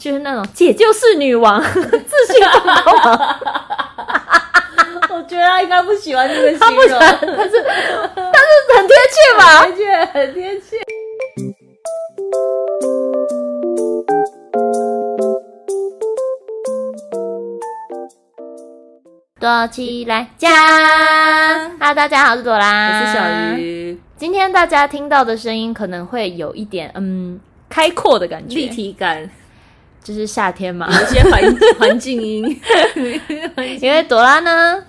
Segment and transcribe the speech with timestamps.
[0.00, 1.82] 就是那种姐就是女王， 自
[2.32, 3.12] 信爆棚。
[5.10, 9.66] 我觉得他应该不喜欢这个形容，他不喜欢，但是但是很贴切吧？
[9.66, 10.78] 贴切，很贴切。
[19.38, 23.20] 躲起来讲哈喽，大家好，我是朵拉，我是小
[23.58, 24.00] 鱼。
[24.16, 27.38] 今天大家听到的声音可能会有一点嗯
[27.68, 29.30] 开阔的感觉，立体感，
[30.02, 31.42] 就是夏天嘛，有些环
[31.78, 32.60] 环境音。
[33.80, 34.82] 因为朵拉呢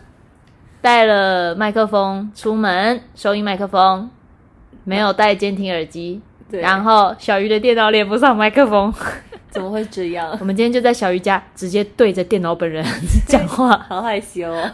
[0.81, 4.09] 带了麦克风出门，收音麦克风，
[4.84, 8.94] 没有带监听耳机，对，然后小鱼的电脑连不上麦克风。
[9.52, 10.36] 怎么会这样？
[10.39, 12.81] 我们今天就在小鱼家直接对着电脑本人
[13.28, 14.72] 讲话，好害羞哦。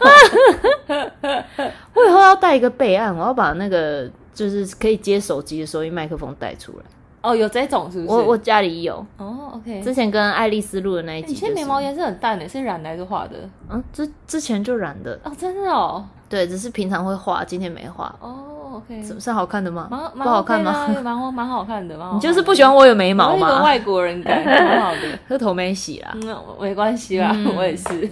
[1.95, 6.85] 我以后要带一个备案，我要把那个就是可以接手机的收音麦克风带出来。
[7.27, 8.12] 哦，有这种是不是？
[8.13, 9.05] 我我家里有。
[9.17, 9.81] 哦，OK。
[9.81, 13.38] 之前跟爱丽丝录的那一集，就是，你现在眉毛颜色很淡诶，是染还是画的？
[13.70, 15.20] 嗯，之之前就染的。
[15.24, 16.05] 哦，真的哦。
[16.29, 18.13] 对，只是平常会画，今天没画。
[18.21, 18.54] 哦。
[18.68, 19.01] Okay.
[19.05, 19.88] 是是好看的吗？
[19.90, 20.88] 蛮不好看吗？
[21.04, 22.13] 蛮蛮好看的，蛮好看的。
[22.13, 23.48] 你就是不喜欢我有眉毛吗？
[23.48, 24.99] 一个外国人感，蛮好的。
[25.27, 28.10] 这 头没洗啦，嗯，没关系啦，嗯、我也是。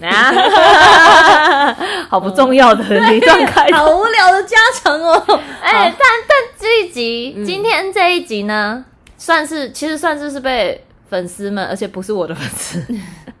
[2.08, 2.82] 好不重要的
[3.14, 5.22] 一段开头， 好无聊的加成哦。
[5.62, 8.84] 哎、欸，但但这一集、嗯，今天这一集呢，
[9.16, 12.84] 算是其实算是是被粉丝们，而且不是我的粉丝，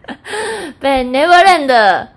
[0.80, 2.08] 被 Neverland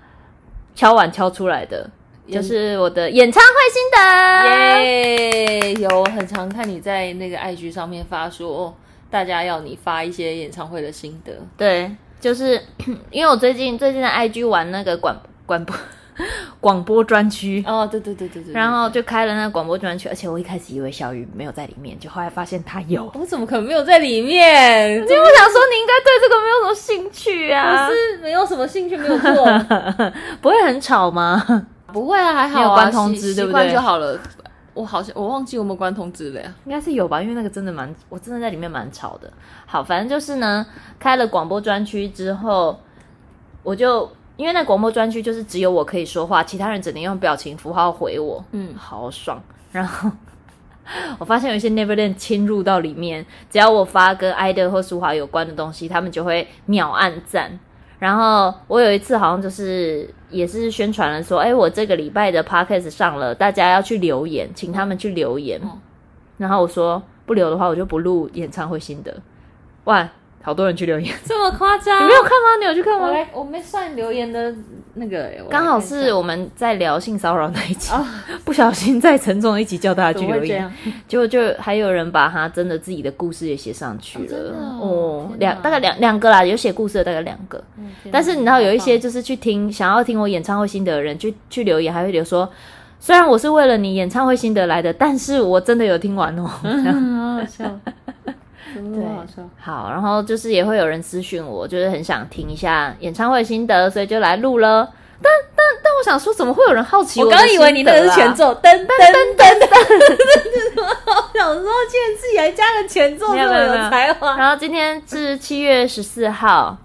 [0.75, 1.89] 敲碗敲出来的。
[2.31, 8.71] 就是我的演唱会心得耶有很常看你在那个 IG 上面发说，
[9.09, 11.33] 大家要你发一些演唱会的心得。
[11.57, 11.89] 对，
[12.21, 12.61] 就是
[13.09, 15.75] 因为我最近最近在 IG 玩那个管管播
[16.59, 23.09] 广播专区哦，对对对对对，然后就开了那个广播专区，而且我一开始以为小雨没有在里面，就后来发现他有。
[23.15, 24.91] 我怎么可能没有在里面？
[24.93, 29.45] 因 为我想说你应该对这个没有什么兴趣啊，我是没有什么兴趣，没有做，
[30.41, 31.41] 不会很吵吗？
[31.91, 33.61] 不会啊，还好啊，关通知对不对？
[33.63, 34.19] 习惯就好了。
[34.75, 36.53] 我好像我忘记有没有关通知了呀？
[36.63, 39.29] 应该是有吧，因为那个真的蛮，我真的在里面蛮吵的。
[39.65, 40.65] 好，反正就是呢，
[40.99, 42.79] 开了广播专区之后，
[43.61, 48.41] 我就因为那广播专区就是只有我可以说话，其他人只能用表情符号回我。
[48.53, 49.43] 嗯，好爽。
[49.69, 50.09] 然后
[51.17, 57.59] 我发现有一些 Neverland 侵入到里面，只要我发跟 idol 或舒华有关的东西，他们就会秒按赞。
[57.99, 65.59] 然后我有一次好像就是也是宣传了说，哎，我这个礼拜的 podcast 上了，大家要去留言，请他们去留言。
[65.61, 65.77] 嗯、
[66.37, 69.21] 然后我说不留的话，我就不录演唱会心得。
[69.83, 70.09] 哇！
[70.41, 72.01] 好多人去留言， 这么夸张？
[72.01, 72.57] 你没有看吗？
[72.59, 73.09] 你有去看吗？
[73.33, 74.53] 我，我没算留言的
[74.95, 78.05] 那个，刚好是我们在聊性骚扰那一集，哦、
[78.45, 80.73] 不小心在沉重的一集叫大家去留言，
[81.07, 84.55] 结果就还有人把他真的自己的故事也写上去了。
[84.79, 87.61] 哦，哦两大概两两个啦，有写故事的大概两个。
[88.11, 92.49] 但是你知道有一些就是去听想要听我演唱会心得的人，去去留言还会留说，
[92.99, 96.49] 虽然我是为了你演唱会心得来的，但是我真的有听完哦。
[96.63, 97.79] 嗯，好好笑。
[98.73, 99.03] 对，
[99.59, 104.89] 好，然后就是也会有人私讯我，就是很想听一下演唱会心得，所以就来录了。
[105.21, 107.25] 但但但我想说，怎么会有人好奇我？
[107.25, 109.67] 我刚以为你那个是前奏，噔噔噔噔噔。
[110.77, 114.37] 我想说，竟然自己还加了前奏，这么有才华。
[114.37, 116.77] 然后今天是七月十四号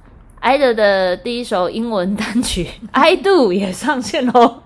[0.43, 4.63] ，idol 的第一首英文单曲《I Do》也上线喽，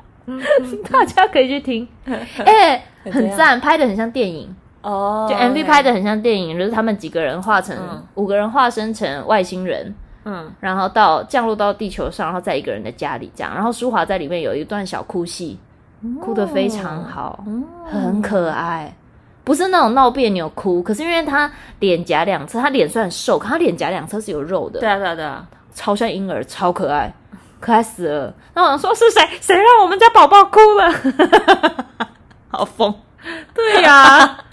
[0.91, 1.87] 大家可以去听。
[2.07, 4.57] 哎、欸，很赞，拍的很像电影。
[4.81, 9.93] 哦、oh，就 MV 拍的很像电影就是他们几个人化成、嗯、五个人化身成外星人，
[10.25, 15.59] 嗯，然后到降落到地球上，然后在一个人的家里这样，然后舒华在里面有一段小哭戏
[16.05, 16.25] ，oh.
[16.25, 17.93] 哭的非常好，oh.
[17.93, 18.95] 很可爱，
[19.43, 21.51] 不是那种闹别扭哭，可是因为他
[21.81, 27.13] 脸颊两侧，他脸虽然瘦，可他脸颊两侧是有肉的，对啊对啊对啊，超像婴儿，超可爱，
[27.59, 28.33] 可爱死了。
[28.55, 29.21] 那我想说是谁？
[29.41, 31.87] 谁让我们家宝宝哭了？
[32.49, 32.95] 好疯。
[33.55, 34.45] 对呀、啊，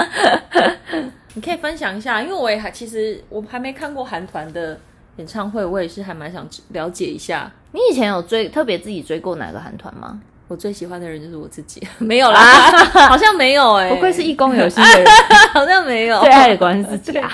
[1.34, 4.80] 你可以分享一下，因为我也还其实我还没看过韩团的
[5.18, 7.52] 演唱会，我也是还蛮想了解一下。
[7.72, 10.20] 你以前有追特别自己追过哪个韩团吗？
[10.48, 15.08] 我最喜欢的人就是我自己， 没有啦，啊、好像没有哎、欸，不愧是一公有心的人，
[15.52, 17.30] 好像没有最爱的关系是自己啊，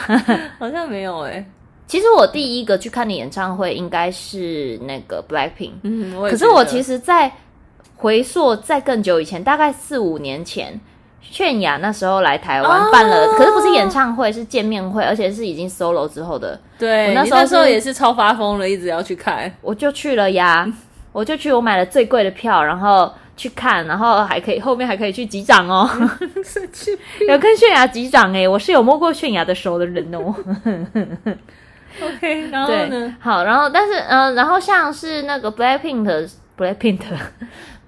[0.58, 1.46] 好像没有哎、欸。
[1.86, 7.30] 其实我第一个去看的演唱会应该是那个 Blackpink，嗯，可是我其实，在
[7.98, 10.80] 回溯在更久以前，大概四五年前。
[11.30, 13.38] 泫雅那时候来台湾办了，oh!
[13.38, 16.60] 可是不是演唱会，是见面会，而且是已经 solo 之后的。
[16.78, 20.68] 对，我那时候那时候也是超发疯了，一直要去看，我就去了呀，
[21.12, 25.90] 我就去，我买了最贵的票，然后去看，然后还可以后面还可以去击掌哦，
[27.28, 30.36] 有跟泫雅击掌诶，我是有摸过泫雅的手的人哦。
[32.02, 33.16] OK，然后呢？
[33.20, 36.26] 好，然后但是呃，然后像是那个 Blackpink 的
[36.58, 37.18] Blackpink 的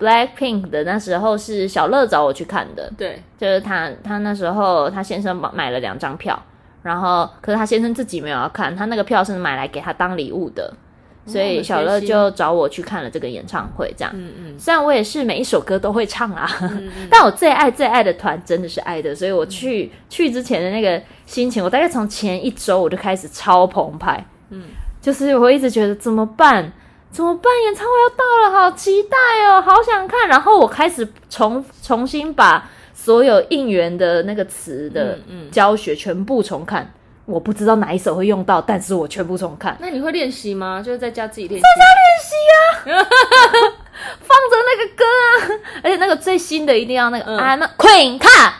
[0.03, 6.37] Blackpink 的那时候是小乐找我去看的，对，就是他他那时候他先生买买了两张票，
[6.81, 10.73] 然后可是他先生自己没有要看，他那个票是买来给他当礼物的。
[11.25, 14.11] 所以小乐就找我去看了这个演唱会，这样。
[14.13, 14.59] 嗯嗯。
[14.59, 24.21] 虽然我也是每一首歌都会唱啊，嗯嗯， 但我最爱最爱的团真的是爱的，所以我去、嗯、去之前的那个心情，我大概从前一周我就开始超澎湃。
[24.49, 24.63] 嗯。
[24.99, 26.69] 就是我一直觉得怎么办？
[27.13, 27.53] 怎么办？
[27.65, 29.15] 演唱会要到了，好期待
[29.47, 30.27] 哦，好想看。
[30.27, 35.19] 然后我开始重重新把所有应援的那个词的
[35.51, 36.91] 教学全部重看。
[37.25, 39.77] 我不知道哪一首会用到，但是我全部重看。
[39.79, 40.81] 那你会练习吗？
[40.83, 41.63] 就是在家自己练习。
[41.63, 42.35] 在家练习
[42.91, 43.05] 啊，
[44.19, 48.53] 放着那个歌啊，而且那个最新的一定要那个、嗯、I'm a Queen a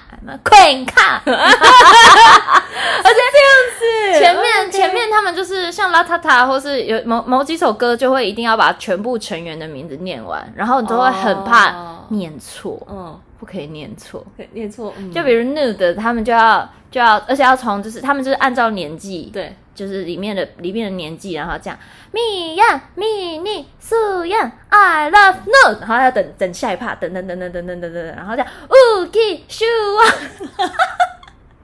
[0.44, 1.22] Queen Card。
[1.26, 11.74] 而且这样子，前面.前面他们就是像拉塔塔，或是有某某几首歌，就会一定要把全部成员的名字念完，然后你都会很怕
[12.10, 12.82] 念错。
[12.90, 13.16] 嗯、oh.。
[13.40, 15.12] 不可以念错，念错、嗯。
[15.12, 21.78] 就比如 Nude，他们就要就要，而且要从就是他们就是按照年纪，对，就是里面的里面的年纪，然后这样。
[22.12, 28.52] 米娅、米妮、素呀，I love no，然后要等等下一趴，等等等等等等等等，然后这样。
[28.70, 30.14] Uki Shua，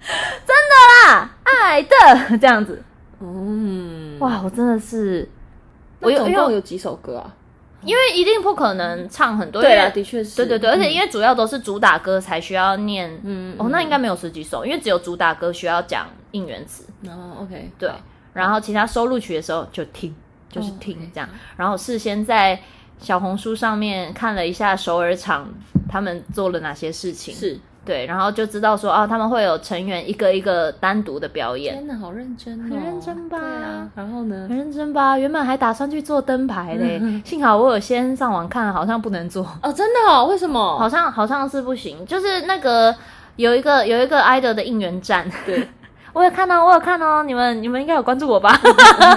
[0.01, 0.73] 真的
[1.07, 2.81] 啦，爱的这样子。
[3.19, 5.29] 嗯，哇，我真的是，
[5.99, 7.35] 我总共有几首歌啊？
[7.83, 17.89] 因为一定不可能唱很多，对啊，的确是，对对对，而且因为主要都是主打歌才需要念，嗯，哦，那应该没有十几首，因为只有主打歌需要讲应援词，哦，OK，对，
[18.33, 20.13] 然后其他收录曲的时候就听，
[20.51, 22.59] 就是听这样，然后事先在
[22.99, 25.49] 小红书上面看了一下首尔场
[25.89, 27.59] 他们做了哪些事情，是。
[27.89, 31.73] 对，然后就知道说啊，他们会有成员一个一个单独的表演。
[31.73, 33.39] 天哪，好认真哦，很认真吧？
[33.39, 33.89] 对啊。
[33.95, 34.45] 然后呢？
[34.47, 35.17] 很认真吧？
[35.17, 39.43] 原本还打算去做灯牌嘞， 嗯，幸好我有先上网看，好像不能做。
[39.63, 40.27] 哦，真的哦？
[40.27, 40.77] 为什么？
[40.77, 42.95] 好像好像是不行，就是那个
[43.37, 45.27] 有一个有一个 idol 的应援站。
[45.43, 45.67] 对，
[46.13, 48.55] 我有看哦，我有看哦，你们你们应该有关注我吧？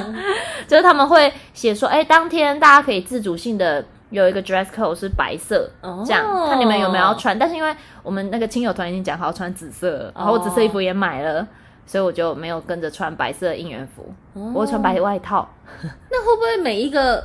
[0.67, 3.85] 就是他们会写说，哎，当天大家可以自主性的。
[4.13, 6.07] 有一个 dress code 是白色，oh.
[6.07, 7.37] 这样看你们有没有要穿。
[7.37, 10.19] 但是因为我们那个亲友团已经讲好要穿紫色，oh.
[10.19, 11.45] 然后我紫色衣服也买了，
[11.87, 14.55] 所以我就没有跟着穿白色的应援服，oh.
[14.55, 15.49] 我会穿白外套。
[16.11, 17.25] 那会不会每一个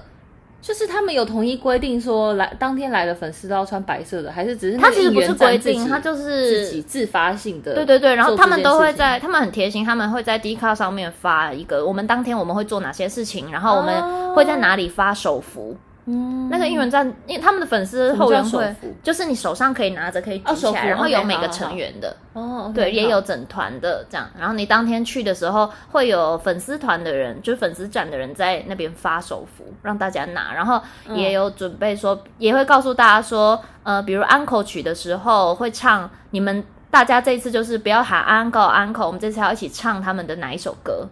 [0.62, 6.24] 就是他们有统一规定说来当天来的粉丝都要穿白色的，还是只是他其实不是规定，他就是
[6.66, 7.76] 自己自发性的。
[7.76, 15.68] 对对对，然后他们都会在，他们很贴心，他们会在 Dcard 上面发一个我们当天我们会做哪些事情，然后我们会在哪里发手幅。
[15.68, 15.78] Oh.
[16.10, 18.74] 嗯，那个应援站，因为他们的粉丝后援会，
[19.04, 24.26] 就是你手上可以拿着，可以举起来，然后有每个成员的，哦，对，也有整团的这样。
[24.40, 30.54] 然后你当天去的时候，会有粉丝团的人，就是粉丝站的人在那边发手幅，让大家拿。
[30.54, 30.82] 然后
[31.14, 41.06] 也有准备说，也会告诉大家说，呃，比如安可曲的时候会唱，你们大家这一次就是不要喊 uncle uncle，，我们这次要一起唱他们的哪一首歌。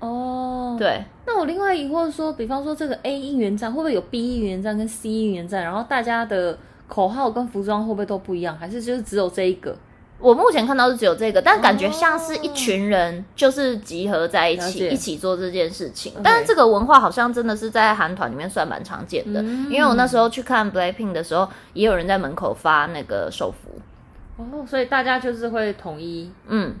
[0.00, 5.62] 哦，对，那我另外疑惑说，比方说这个 A 应援站会不会有 B 应援站跟 C 应援站？
[5.62, 6.58] 然后大家的
[6.88, 8.56] 口号跟服装会不会都不一样？
[8.58, 9.76] 还是就是只有这一个？
[10.18, 16.12] 我目前看到是只有这个，但感觉像是一群人就是集合在一起，哦、一起做这件事情。
[16.22, 23.70] 但是这个文化好像真的是在韩团里面算蛮常见的，嗯，因为我那时候去看 Blackpink 的时候，也有人在门口发那个手幅。
[24.36, 26.74] 哦，所以大家就是会统一，嗯。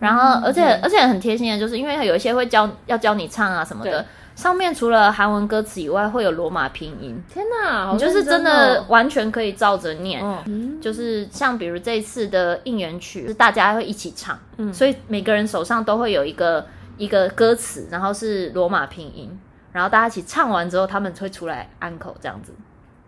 [0.00, 4.04] 然后，而且、嗯、而且很贴心的，就是因为有一些会教要教你唱啊什么的，
[4.34, 7.22] 上面除了韩文歌词以外，会有罗马拼音。
[7.32, 10.24] 天哪，你就是真的完全可以照着念。
[10.46, 16.66] 嗯，就是像比如这一次的应援曲，是大家会一起唱，嗯，所以每个人手上都会有一个
[16.96, 19.38] 一个歌词，然后是罗马拼音，
[19.70, 22.54] 然后大家一起唱完之后，他们会出来安口这样子，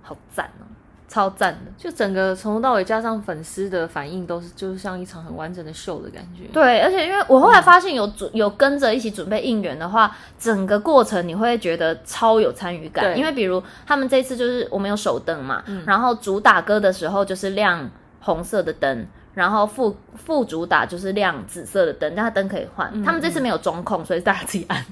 [0.02, 0.68] 好赞哦。
[1.12, 6.44] 超赞的，就整个从头到尾加上粉丝的反应，都是就是像一场很完整的秀的感觉。
[6.54, 13.14] 对，而且因为我后来发现有准有跟着一起准备应援的话，整个过程你会觉得超有参与感。
[13.18, 17.90] 因为比如他们这次就是我们有手灯嘛，嗯，然后主打歌的时候就是亮
[18.20, 23.04] 红色的灯，然后副副主打就是亮紫色的灯，但它灯可以换，嗯。
[23.04, 24.82] 他们这次没有中控，所以大家自己按。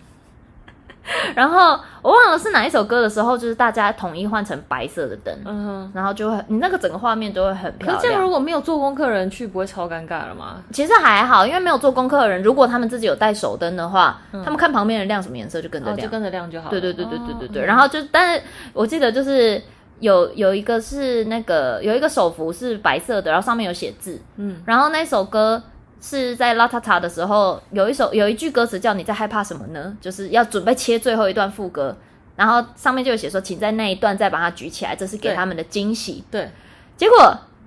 [1.35, 7.97] 然后我忘了是哪一首歌的时候，就是大家统一换成白色的灯，嗯哼，然后就会你那个整个画面都会很漂亮。
[7.97, 10.63] 可是这样如果没有做功课的人去，不会超尴尬了吗？
[10.73, 16.71] 其实还好，因为没有做功课的人，如果他们自己有带手灯的话，嗯、他们看旁边人亮什么颜色就跟着亮，哦、就跟着亮就好。
[16.71, 17.63] 对对对对对对对。
[17.63, 18.43] 哦、然后就，但是
[18.73, 19.61] 我记得就是
[20.01, 25.63] 有有一个是那个有一个手幅是白色的，然后上面有写字，嗯，然后那首歌
[26.01, 31.97] 是在拉塔塔的时候，有一首有一句歌词叫“你在害怕什么呢？”就是要准备切最后一段副歌，
[32.37, 36.25] 然后上面就有写说，请在那一段再把它举起来，这是给他们的惊喜。
[36.31, 36.51] 对，
[36.97, 37.19] 结果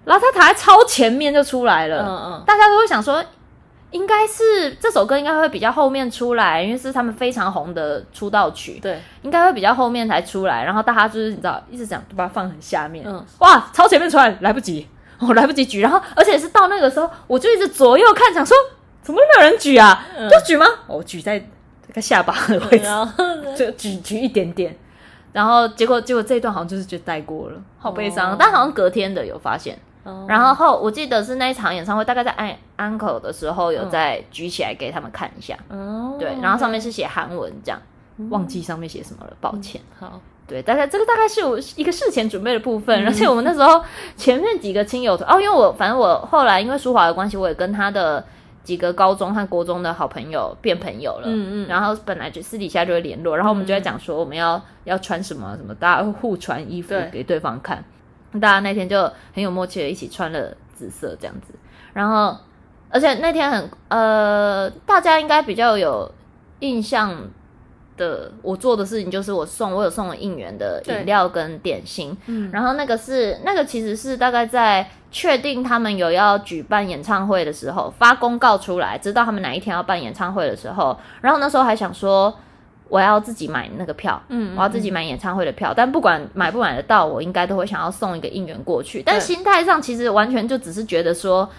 [0.05, 3.23] 拉塔塔还超前面就出来了，嗯嗯，大家都会想说。
[3.91, 8.79] 应该是这首歌应该会比较后面出来，因为是他们非常红的出道曲。
[8.81, 10.63] 对，应该会比较后面才出来。
[10.63, 13.05] 然后大家就是你知道，一直讲就把它放很下面。
[13.07, 14.87] 嗯，哇，超前面出来来不及，
[15.19, 15.81] 我、哦、来不及举。
[15.81, 18.55] 然后而且是到那个时候，我就一直左右看，想说
[19.01, 20.05] 怎么没有人举啊？
[20.17, 20.65] 嗯、就举吗？
[20.87, 21.39] 我、哦、举在
[21.87, 23.23] 这个下巴的位置，然后
[23.55, 24.75] 就举举一点点。
[25.31, 28.31] 然后结果结果这一段好像就是就带过了，好悲伤。
[28.31, 29.77] 哦、但好像隔天的有发现。
[30.27, 35.57] 然后后我记得是那一场演唱会，大概在安安口的时候有再举起来给他们看一下。
[35.69, 37.81] 哦，对，然后上面是写韩文，这样
[38.29, 39.81] 忘记上面写什么了，抱歉。
[39.97, 43.83] 好，对，大概这个大概是我一个事前准备的部分，而且我们那时候
[44.17, 48.23] 前面几个亲友团哦，因为我反正我后来因为舒华的关系，我也跟他的
[48.63, 51.27] 几个高中和国中的好朋友变朋友了。
[51.27, 57.83] 嗯嗯，然后本来就私底下就会联络，然后我们就在讲说我们要要穿什么什么，大家互传衣服给对方看。
[58.41, 61.53] 大家那天就很有默契的一起穿了紫色这样子，
[61.93, 62.35] 然后
[62.89, 66.11] 而且那天很呃，大家应该比较有
[66.59, 67.15] 印象
[67.97, 82.33] 的，我做的事情就是我送我有送了应援的饮料跟点心，嗯，然后那个是那个其实是大概在确定他们有要举办演唱会的时候发公告出来，知道他们哪一天要办演唱会的时候，然后那时候还想说。
[82.89, 89.01] 我要自己买那个票，嗯，我要自己买演唱会的票，嗯、但不管买不买得到，我应该都会想要送一个应援过去。
[89.03, 91.49] 但心态上其实完全就只是觉得说，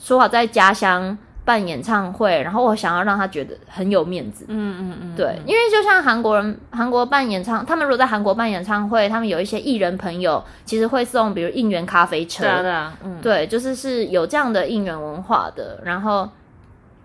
[0.00, 1.18] 说好在家乡
[1.48, 16.28] 办演唱会，然后我想要让他觉得很有面子，嗯嗯嗯，对，因为就像韩国人，韩国办演唱，他们如果在韩国办演唱会，他们有一些艺人朋友其实会送，比如应援咖啡车，对啊，对啊，嗯，对，就是是有这样的应援文化的，然后。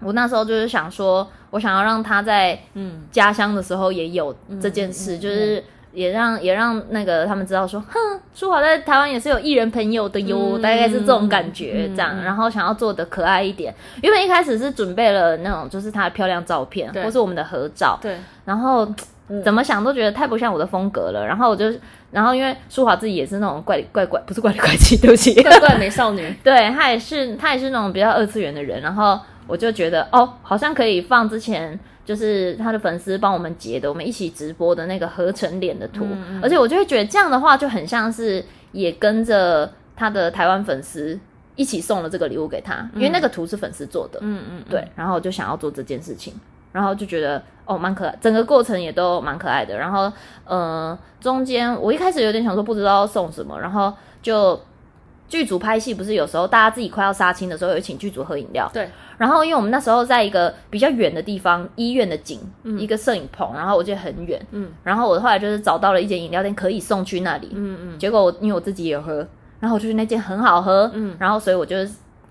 [0.06, 3.04] 我那时候就是想说，我想要让他在嗯。
[3.10, 12.12] 家乡的时候也有这件事，嗯、就是也让也让那个他们知道说，哼，舒华在台湾也是有艺人朋友的哟，嗯、大概是这种感觉这样。
[12.20, 18.18] 嗯、然后想要做的可爱一点，原本一开始是准备了那种就是她的漂亮照片，或是我们的合照，对。
[18.44, 18.88] 然后
[19.44, 21.26] 怎么想都觉得太不像我的风格了。
[21.26, 21.72] 然后我就，
[22.12, 26.34] 然后因为舒华自己也是那种怪怪怪，不是怪里怪气， 对不起，怪怪美少女。
[26.44, 28.82] 对，她也是，她也是那种比较二次元的人。
[28.82, 29.20] 然后。
[29.46, 41.18] 我就觉得哦，好像可以放之前就是他的粉丝帮我们截的，我们一起直播的那个合成脸的图，嗯嗯，而且我就会觉得这样的话就很像是也跟着他的台湾粉丝
[41.56, 46.34] 一起送了这个礼物给他，因为那个图是粉丝做的，嗯嗯，对，然后我就想要做这件事情，
[46.72, 50.12] 然后就觉得哦蛮可爱，整个过程也都蛮可爱的，然后
[50.46, 54.60] 呃中间我一开始有点想说不知道要送什么，然后就。
[55.34, 58.70] 剧组拍戏不是有时候大家自己快要杀青的时候，有请剧组喝饮料。
[58.72, 58.88] 对。
[59.18, 64.40] 然后因为我们那时候在一个比较远的地方，医院的景，嗯、一个摄影棚，然后我觉得很远。
[64.52, 64.70] 嗯。
[64.84, 67.50] 然后我后来就是找到了一间饮料店，可以送去那里。
[67.54, 67.98] 嗯嗯。
[67.98, 69.28] 结果我因为我自己也喝，
[69.60, 70.88] 然后我就是那间很好喝。
[70.94, 71.18] 嗯。
[71.18, 71.78] 然后所以我就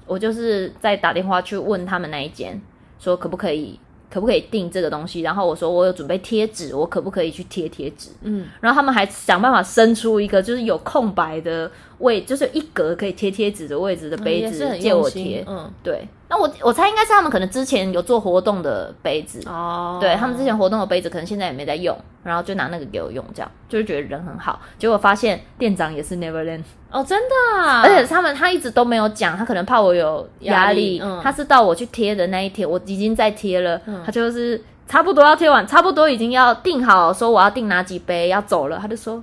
[0.06, 2.62] 我就是在打电话去问他们那一间，
[3.00, 3.80] 说可不可以。
[4.12, 5.22] 可不可以订这个东西？
[5.22, 8.10] 然后我说我有准备贴纸，我可不可以去贴贴纸？
[8.20, 11.70] 嗯，然后他们还想办法生出一个就是有空白的
[12.02, 15.44] 位，就是一格可以贴贴纸的位置的杯子借我贴。
[15.48, 16.06] 嗯，对。
[16.28, 21.94] 那我我猜应该是他们可能之前有做活动的杯子哦，对他们之前活动的杯子可能现在也没在用，
[22.24, 24.58] 然后就拿那个给我用，这样就是觉得人很好。
[24.78, 39.22] 结果发现店长也是 Neverland 哦，真的啊，而且他们他一直都没有讲，他可能怕我有压力，嗯、他是到我去贴的那一天，我已经在贴了，嗯、他就是差不多要贴完，差不多已经要定好说我要订哪几杯要走了，他就说。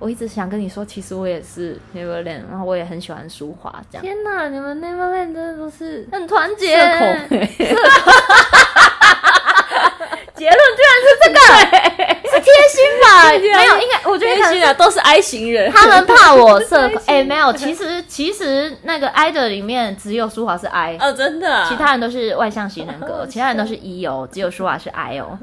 [0.00, 4.02] 我一直想跟你说，其实我也是 Neverland，然后我也很喜欢舒华这样。
[4.02, 6.74] 天哪，你们 Neverland 真的都是很团结。
[6.74, 7.28] 社恐，
[10.34, 11.38] 结论居然是这个，
[12.68, 13.30] 心吧？
[13.32, 15.70] 没有，应该我觉得贴心啊，都是 I 型人。
[15.70, 25.38] 他们怕我社恐， 哎，没有，其实其实那个 I 的里面只有舒华是 I 哦，真的，其他人都是外向型人格，其他人都是 E 哦，只有舒华是 I 哦。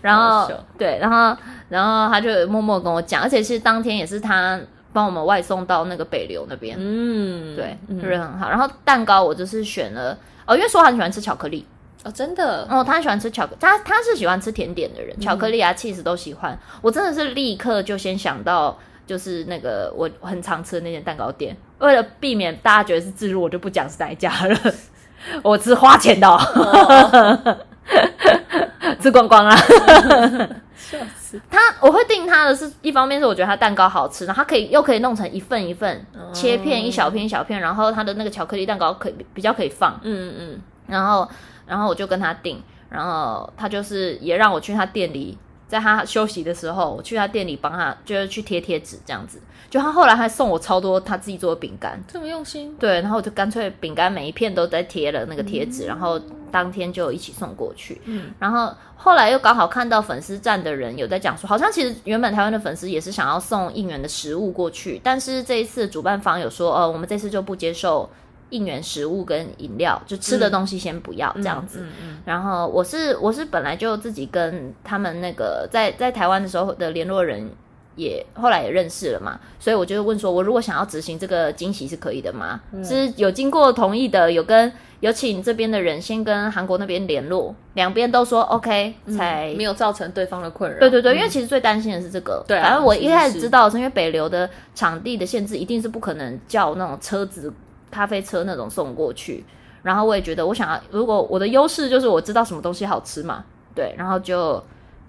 [0.00, 1.36] 然后对，然后。
[1.68, 4.60] 然后他就默默跟我讲，而且是当天也是他
[4.92, 6.76] 帮我们外送到那个北流那边。
[6.78, 8.50] 嗯，对，就是很好。
[8.50, 10.14] 然后蛋糕我就是选了
[10.46, 11.66] 哦，因为说很喜欢吃巧克力
[12.04, 16.58] 哦，真的哦，他喜欢吃巧克力，他他是喜欢吃甜点的人，巧克力啊、起司都喜欢。
[16.80, 21.56] 我真的是立刻就先想到，就是那个我很常吃的那间蛋糕店。
[21.78, 24.58] 为了避免大家觉得是自入，我就不讲是哪一家了。
[25.42, 27.56] 我只花钱的，哦，
[29.00, 29.56] 吃光光啊。
[30.74, 41.28] 笑死他，我会订他的是一方面是我觉得他蛋糕好吃，然后他可以又可以弄成一份一份切片，一小片一小片，然后他的那个巧克力蛋糕可以比较可以放，嗯嗯嗯，然后
[41.72, 45.38] 然后我就跟他订，然后他就是也让我去他店里。
[45.72, 49.40] 在他休息的时候，我去他店里帮他，就是去贴贴纸这样子。
[49.70, 52.76] 就他后来还送我超多他自己做的饼干，这么用心。
[52.78, 57.98] 对，然后我就干脆饼干每一片都在贴了那个贴纸，嗯、然后当天就一起送过去。
[58.04, 68.06] 嗯，然后后来又刚好看到粉丝站的人有在讲说，好像其实原本台湾的粉丝也是想要送应援的食物过去，但是这一次主办方有说，呃，我们这次就不接受。
[68.52, 71.80] 应援食物跟饮料，就吃的东西先不要、嗯、这样子。
[71.80, 77.50] 嗯嗯嗯、然后我是我是本来就自己跟他们那个在在台湾的时候的联络人
[77.96, 82.60] 也后来也认识了嘛，所以我就问说，我如果想要执行这个惊喜是可以的吗？
[82.72, 90.78] 嗯、是有经过同意的，有跟有请这边的人先跟韩国那边联络，两边都说 OK 才、嗯、没有造成对方的困扰。
[90.78, 92.42] 对对对，嗯、因为其实最担心的是这个。
[92.46, 97.52] 对、啊，反正我一开始知道是因为北流的场地的限制，一定是不可能叫那种车子。
[97.92, 99.44] 咖啡车那种送过去，
[99.84, 104.60] 然后我也觉得，我想要，如果我的优势就是我知道什么东西好吃嘛，对，然后就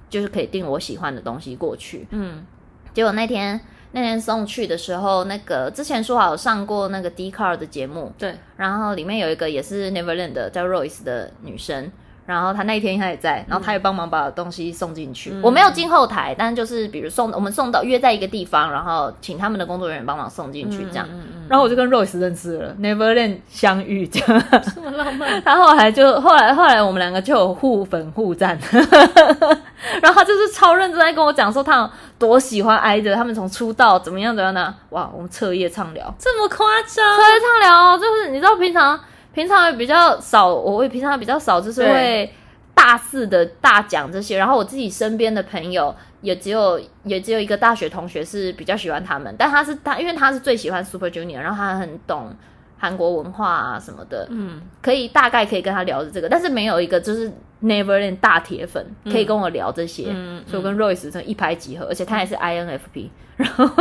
[0.09, 2.45] 就是可以订我喜欢的东西过去，嗯，
[2.93, 3.59] 结果那天
[3.93, 11.91] 那天送去的时候，那个之前说好有上过那个 Dcard 的节目，对，然后里面有一个也是 Neverland 的叫 Royce 的女生。
[12.25, 15.31] 然后他那一天他也在，然后他也帮忙把东西送进去。
[15.31, 21.05] 嗯、我没有进后台，但就是比如送我们送到约在一个地方，然后请他们的工作人员帮忙送进去这样。
[21.09, 24.43] 嗯嗯嗯、然后我就跟 Rose 认识了，Neverland 相遇这样，
[24.75, 25.41] 这么浪漫。
[25.43, 28.57] 他后来就后来后来我们两个就有互粉互赞，
[30.01, 34.73] 然后他就是超认真在跟我讲说他有多喜欢 IDOL，他们从出道怎么样怎么样呢？
[34.91, 37.17] 哇，我们彻夜畅聊，这么夸张？
[37.17, 38.97] 彻夜畅聊就是你知道平常。
[39.33, 42.31] 平常也比较少，我会平常比较少，就是会
[42.75, 44.37] 大肆的大讲这些。
[44.37, 52.31] 然后我自己身边的朋友也只有也只有一个大学同学是比较喜欢他们，但他是他，因为他是最喜欢 Super Junior，然后他很懂
[52.77, 57.31] 韩国文化啊什么的，嗯，可以大概可以跟他聊的这个，但是没有一个就是
[57.63, 63.67] Neverland 大铁粉可以跟我聊这些，嗯、所以我跟 Royce 真一拍即合，而且他也是 INFP，然后。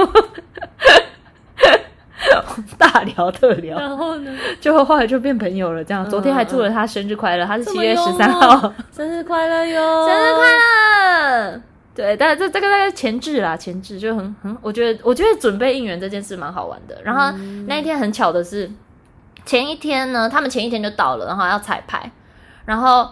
[2.79, 4.31] 大聊特聊，然后呢，
[4.61, 5.83] 就后来就变朋友了。
[5.83, 11.61] 这样，昨天还祝了他生日快乐，他是七月十三号， 生日快乐哟，生日快乐。
[11.95, 16.97] 对，但是这这个大概前置啦，前置就很很，我觉得我觉得准备应援这件事蛮好玩的。
[17.03, 18.71] 然后那一天很巧的是，
[19.45, 22.11] 前一天呢，他们前一天就到了，然后要彩排，
[22.65, 23.09] 然后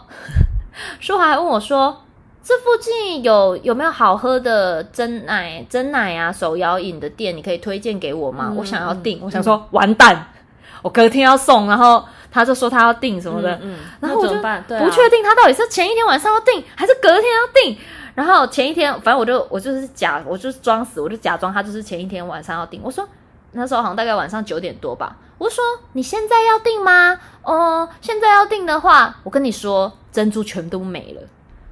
[1.00, 2.02] 舒华还问我说。
[2.50, 7.36] 这附近有有没有好喝的真奶、真奶啊、手摇饮的店？
[7.36, 8.48] 你可以推荐给我吗？
[8.48, 10.26] 嗯、我想要订，我想说、嗯、完蛋，
[10.82, 17.78] 我隔天要送，然后他就说他要订什么的，嗯嗯、然后我就不确定他到底是前一天晚上要订还是隔天要订。
[18.16, 22.80] 然后前一天，反正我就我就是假，我就是装死，我就假装他就是前一天晚上要订。
[22.82, 23.08] 我说
[23.52, 25.16] 那时候好像大概晚上九点多吧。
[25.38, 27.16] 我说你现在要订吗？
[27.44, 31.22] 哦、嗯，现在要订的话，我跟你说珍珠全都没了。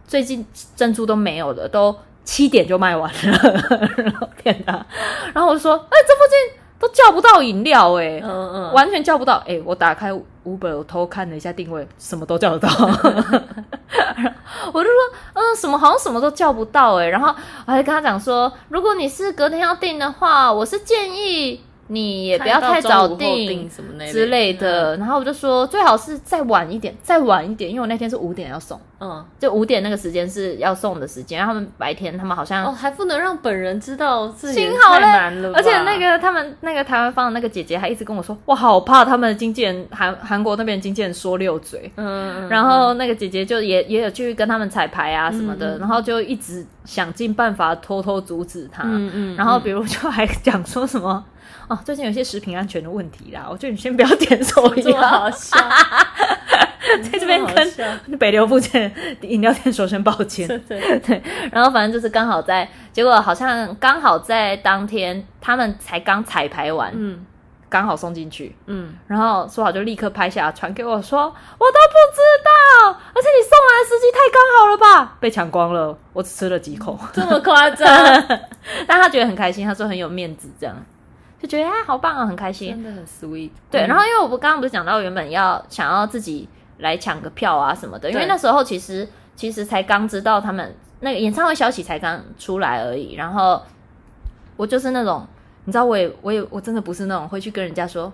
[0.08, 0.44] 最近
[0.74, 1.94] 珍珠都没有了，都
[2.24, 3.38] 七点就卖完了。
[4.42, 4.84] 天哪！
[5.34, 6.38] 然后我就说：“哎、欸，这附近
[6.78, 9.34] 都叫不到饮料、欸，哎，嗯嗯，完全叫不到。
[9.46, 12.68] 哎、欸，我打开 Uber，我偷看了一下定位，什么都叫得到。
[14.72, 14.98] 我就说：
[15.34, 17.08] 嗯，什么好像什么都叫不到、欸，哎。
[17.10, 17.28] 然后
[17.66, 23.68] 我还跟他讲说，如果你是隔天要订的话，我是建议。”你也不要太早订
[24.10, 51.24] 之类的，然后我就说最好是再晚一点，再晚一点，因为我那天是五点要送，嗯，就五点那个时间是要送的时间，然后他们白天他们好像哦还不能让本人知道自己太难了，而且那个他们那个台湾方的那个姐姐还一直跟我说，我好怕他们的经纪人韩韩国那边经纪人说溜嘴，嗯，然后那个姐姐就也也有去跟他们彩排啊什么的，然后就一直想尽办法偷偷阻止他，嗯嗯，然后比如就还讲说什么。
[51.68, 55.58] 哦，最近有些食品安全的问题啦，我觉得你先不要点手摇， 这么好笑，
[57.10, 60.48] 在这边跟北流附近饮料店说声抱歉。
[60.48, 67.26] 对对 对，然后反正就是刚好在，结果好像刚好在当天，他们才刚彩排完，嗯，
[67.68, 77.86] 刚好送进去，嗯，然后说好就立刻拍下传给我说，我都不知道，而且你送来的时机太刚好了吧，被抢光了，我只吃了几口，这么夸张，
[78.86, 80.74] 但他觉得很开心，他说很有面子这样。
[81.40, 83.50] 就觉得哎，好棒啊，很开心，真的很 sweet。
[83.70, 86.48] 对，然后因为我不刚刚不是讲到原本要想要自己
[86.78, 93.14] 来抢个票啊什么的，因为那时候其实其实才刚知道他们那个演唱会消息才刚出来而已。
[93.14, 93.62] 然后
[94.56, 95.24] 我就是那种，
[95.64, 98.12] 你知道，我也我也我真的不是那种会去跟人家说，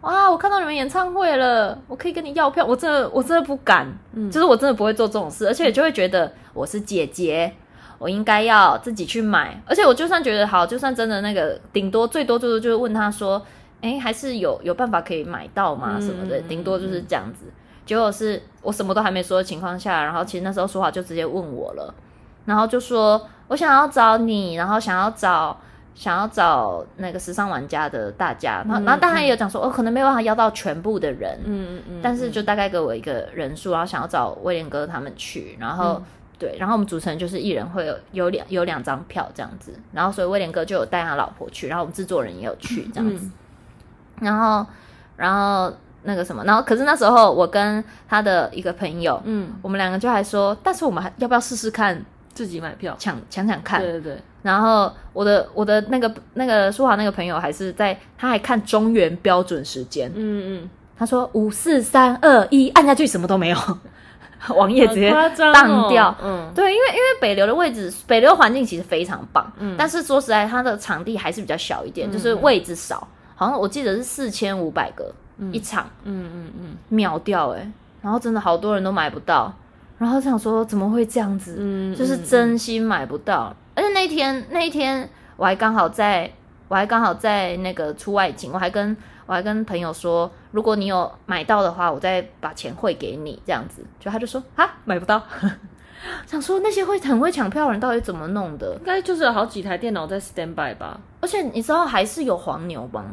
[0.00, 2.64] 哇，我看到你们演唱会了，我可以跟你要票。
[2.64, 7.54] 我真的我真的不敢，嗯，就是我真的不会做这种事，而且就会觉得我是姐姐。
[7.98, 13.44] 我应该要自己去买，而且我就算觉得好，就算真的那个，顶多最多最多就是问他说，
[13.80, 15.98] 哎，还是有有办法可以买到吗？
[16.00, 17.46] 什么的，顶多就是这样子。
[17.84, 21.92] 结果是我什么都还没说的情况下，然后其实那时候说话就直接问我了，
[22.44, 25.58] 然后就说我想要找你，然后想要找
[25.94, 36.00] 想要找那个时尚玩家的大家，然后、嗯、然后当然也有讲说，我、哦、可能没有办法邀到全部的人，嗯嗯嗯，但是就大概给我一个人数，然后想要找威廉哥他们去，然后。
[36.38, 43.32] 嗯对，然后我们组成就是一人会有有两有两张票这样子，然后所以威廉哥就有带他老婆去，然后我们制作人也有去这样子，嗯、
[44.20, 44.66] 然后
[45.16, 45.72] 然后
[46.04, 52.00] 那个什么，然后可是那时候我跟他的一个朋友，嗯，我们两个就还说，但是我们还要不要试试看
[52.32, 53.80] 自己买票抢抢抢看？
[53.80, 54.18] 对对对。
[54.42, 63.58] 然后我的我的那个那个舒华那个朋友还是在，他还看中原标准时间，嗯嗯，他说五四三二一按下去什么都没有。
[64.54, 65.10] 网页直接
[65.52, 75.12] 当掉，哦、嗯，对，因为因为北流的位置，北流环境其实非常棒，嗯，但是说实在，它的场地还是比较小一点，嗯、就是位置少，好像我记得是四千五百个
[75.52, 77.70] 一场，嗯嗯嗯，秒掉哎，
[78.00, 79.52] 然后真的好多人都买不到，
[79.98, 86.30] 然后想说怎么会这样子，嗯，就是真心买不到，嗯、而且那一天那一天我还刚好在，
[86.68, 88.96] 我还刚好在那个出外景，我还跟。
[89.28, 93.84] 我还跟朋友说，如果你有买到的话，我再把钱汇给你，这样子。
[94.00, 95.22] 就他就说啊，买不到。
[96.26, 98.74] 想说那些会很会抢票的人到底怎么弄的？
[98.76, 101.00] 应该就是有好几台电脑在 stand by 吧。
[101.20, 103.04] 而且你知道还是有黄牛吗？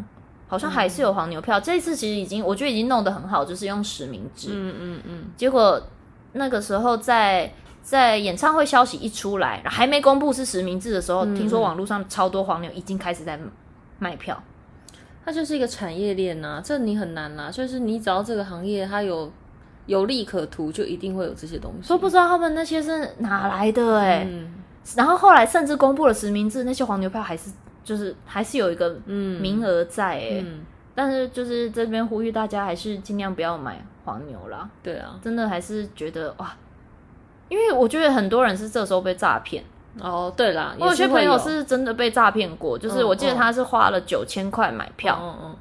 [0.47, 1.59] 好像还是有黄牛票。
[1.59, 4.49] 嗯、这一次其实已经，我觉得已经弄得很好，就是用实名制。
[4.51, 5.25] 嗯嗯嗯。
[5.35, 5.81] 结果
[6.33, 13.39] 那个时候在在演唱会消息一出来，还没公布是实名制的时候，嗯、听说网络上超多黄牛已经开始在
[13.97, 14.41] 卖票。
[15.25, 17.51] 它就是一个产业链呐、啊，这你很难啦、啊。
[17.51, 19.31] 就是你只要这个行业它有
[19.87, 21.89] 有利可图，就一定会有这些东西。
[21.89, 24.27] 都不知道他们那些是哪来的哎、欸。
[24.29, 24.53] 嗯、
[24.95, 27.49] 然后后来甚至公布了实名制，那些黄牛票还是
[27.83, 30.43] 就是还是有一个名额在哎、欸。
[30.45, 34.69] 嗯、但是就是这边呼吁大家还是尽量不要买黄牛啦。
[34.83, 36.55] 对啊，真的还是觉得哇，
[37.49, 39.63] 因为我觉得很多人是这时候被诈骗。
[39.99, 45.55] 哦，对啦，我有些朋友是真的被诈骗过，就是我记得他是花了九千块买票，嗯嗯，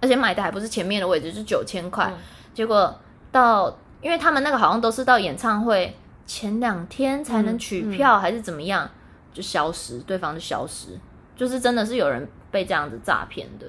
[0.00, 2.12] 而且买的还不是前面的位置，是九千块，
[2.52, 2.94] 结果
[3.30, 8.88] 到，因为他们那个好像都是到演唱会前两天才能取票，还是怎么样，
[9.32, 10.98] 就消失，对方就消失，
[11.34, 13.66] 就是真的是有人被这样子诈骗的，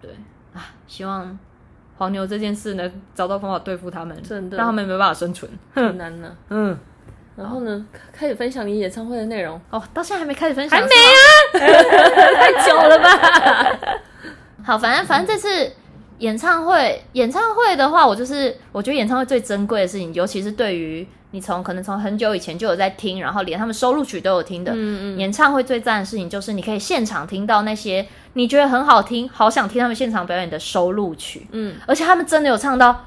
[0.00, 0.10] 对。
[0.54, 1.38] 啊，希望
[1.98, 4.56] 黄牛这件事呢，找到方法对付他们，真的。
[4.56, 6.78] 让他们没办法生存，很难呢， 嗯。
[7.36, 9.60] 然后呢，开始分享你演唱会的内容。
[9.70, 13.98] 哦，到现在还没开始分享，还没啊， 太久了吧？
[14.64, 15.70] 好，反正反正这次
[16.18, 33.04] 演唱会，演唱会的话，我就是我觉得演唱会最珍贵的事情，尤其是对于你从可能从很久以前就有在听，然后连他们收录曲都有听的，嗯嗯，演唱会最赞的事情就是你可以现场听到那些你觉得很好听、好想听他们现场表演的收录曲，嗯，而且他们真的有唱到。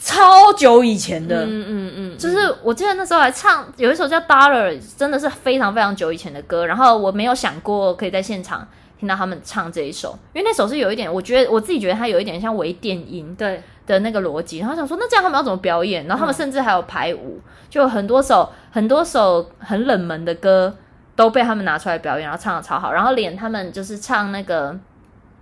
[0.00, 6.64] 超久以前的，嗯嗯嗯，就是我记得那时候还唱有一首叫《Dollar》，真的是非常非常久以前的歌。
[6.64, 8.66] 然后我没有想过可以在现场
[9.00, 14.58] 听到他们唱这一首，因为那首是有一点，我觉得我自己觉得它有一点像微电音对的那个逻辑。
[14.60, 16.06] 然后想说，那这样他们要怎么表演？
[16.06, 20.72] 然后他们甚至还有排舞，就很多首很多首很冷门的歌
[21.16, 22.92] 都被他们拿出来表演，然后唱的超好。
[22.92, 24.78] 然后连他们就是唱那个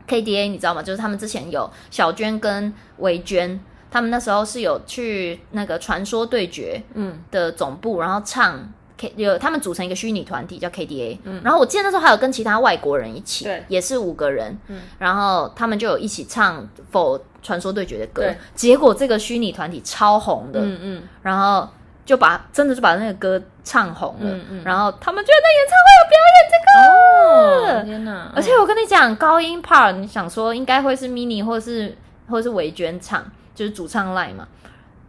[0.09, 0.83] KDA，你知道吗？
[0.83, 3.61] 就是他们之前有小娟跟维娟。
[3.90, 7.22] 他们那时候是有去那个传说对决嗯。
[7.31, 21.68] 的总部，嗯、然后唱 K 有他们组成一个虚拟团体叫 KDA，嗯，然后我记得那时候还有跟其他外国人一起，对，也是五个人，嗯，然后他们就有一起唱否传说对决的歌，对，结果这个虚拟团体超红的，嗯嗯，然后
[22.07, 28.33] 就把真的就把那个歌唱红了，嗯嗯，然后他们居然在演唱会有表演这个，哦，天哪！
[28.35, 31.96] 而且我跟你讲，高音 part，你想说应该会是 mini 或是
[32.31, 33.22] 或是维娟唱。
[33.57, 34.47] 就是主唱赖嘛，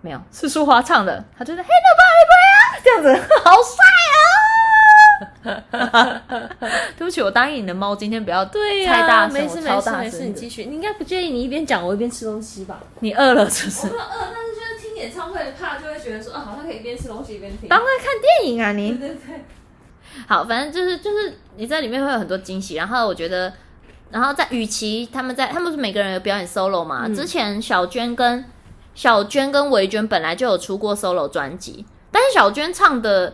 [0.01, 3.75] 没有是舒华唱的，他觉得 Hey nobody 这样子 好帅
[5.81, 6.21] 啊！
[6.97, 12.79] 对不起，我答应你的猫今天不要对呀，太大声，没事没事没事，你继续，你应该不介意你一边讲我一边吃东西吧？
[13.01, 13.87] 你饿了是不是？
[13.87, 18.91] 我饿，但是就是听演唱会怕就会觉得说啊，好像可以一边吃东西一边听，当在看电影啊你？
[18.93, 19.43] 对对对，
[20.27, 23.51] 好，反正就是就是你在里面会有很多惊喜，然后我觉得。
[24.09, 27.03] 然后在与其他们在他们不是每个人有表演 solo 嘛？
[27.05, 28.45] 嗯、之前小娟跟
[28.93, 33.33] 小娟跟维娟本来就有出过 solo 专辑，但是小娟唱的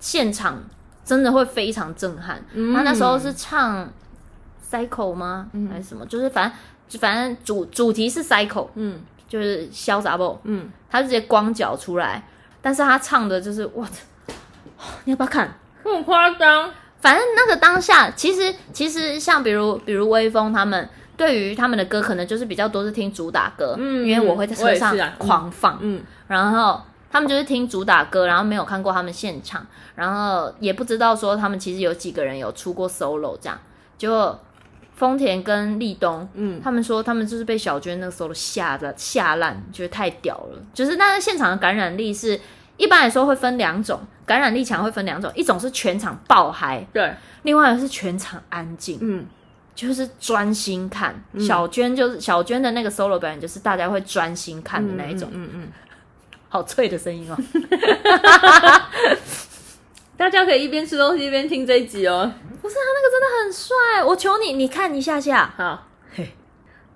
[0.00, 0.62] 现场
[1.04, 2.44] 真的会非常震撼。
[2.52, 3.88] 嗯、她那时候是唱
[4.70, 5.48] cycle 吗？
[5.52, 6.04] 嗯、还是什么？
[6.06, 6.52] 就是反
[6.88, 10.38] 正反正主主题是 cycle，嗯，就是潇洒不？
[10.44, 12.26] 嗯，她直接光脚出来，
[12.60, 13.92] 但是她唱的就是我操，
[15.04, 15.54] 你要不要看？
[15.84, 16.70] 很夸张。
[17.08, 33.58] 反正那个当下，其实其实像比如比如威风他们对于他们的歌，可能就是比较多是听主打歌，嗯，因为我会在车上狂放，嗯，嗯然后他们就是听主打歌，然后没有看过他们现场，然后也不知道说他们其实有几个人有出过 solo 这样，
[33.96, 34.38] 就
[34.94, 42.38] 丰田跟立冬，嗯，他们说他们就是被小娟那个 solo 吓的吓烂，觉得太屌了，就是那个现场的感染力是
[42.78, 49.26] 一般来说会分两种，感染力强会分两种，一种是全场爆嗨，对，另外一个是全场安静，嗯。
[49.74, 55.28] 就是专心看、嗯、小娟，就是小娟的那个 solo 表演，就是大家会专心看的那一种。
[55.32, 55.68] 嗯嗯，
[56.48, 57.38] 好脆的声音哦！
[60.18, 62.28] 大家可以一边吃东西一边听这一集哦。
[62.60, 65.54] 不是他那个真的很帅，我求你，你看一下下。
[65.56, 66.34] 好，嘿，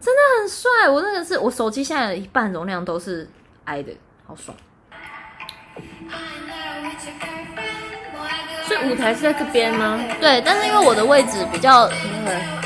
[0.01, 0.89] 真的很帅。
[0.89, 3.31] 我那个是我手机现在的一半容量都是
[3.63, 3.93] 挨的，
[4.27, 4.57] 好爽。
[8.67, 10.01] 所以舞台是在这边吗？
[10.21, 11.85] 对，但是因为我的位置比较。
[12.27, 12.63] 嗯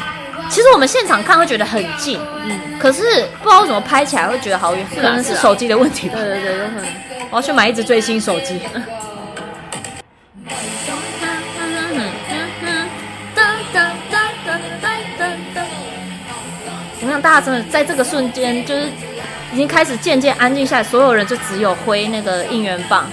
[0.48, 3.02] 其实我们现场看会觉得很近，嗯，可是
[3.42, 6.14] 不知道为什么拍起来会觉得好远，可能是手机的问题吧。
[6.20, 6.86] 对对对，有可能。
[7.30, 8.60] 我要去买一支最新手机。
[17.02, 18.88] 我想大家真的在这个瞬间，就是
[19.52, 23.10] 已经开始渐渐安静下来，所有人就只有挥那个应援棒。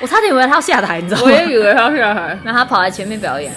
[0.00, 1.26] 我差点以为他要下台，你知道吗？
[1.26, 3.52] 我也以为他要下台， 然后他跑来前面表演。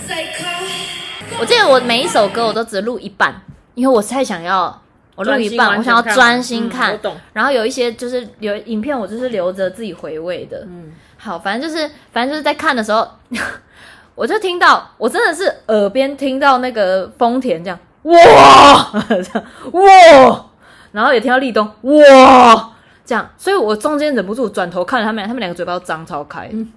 [1.40, 3.34] 我记得我每一首歌我都只录一半，
[3.76, 4.82] 因为我太想要
[5.16, 6.92] 我录一半，我想要专心看。
[6.92, 7.18] 嗯、我懂。
[7.34, 10.66] 然后有一些就是有影片，我就是留着自己回味的。
[10.68, 13.08] 嗯，好，反正就是反正就是在看的时候，
[14.16, 20.46] 我就听到，我真的是耳边听到那个丰田这样哇 这样哇，
[20.92, 22.71] 然后也听到立冬哇。
[23.12, 26.50] 这样，所以我中间忍不住转头看了他们俩，他们两个嘴巴都张超开。
[26.54, 26.72] 嗯，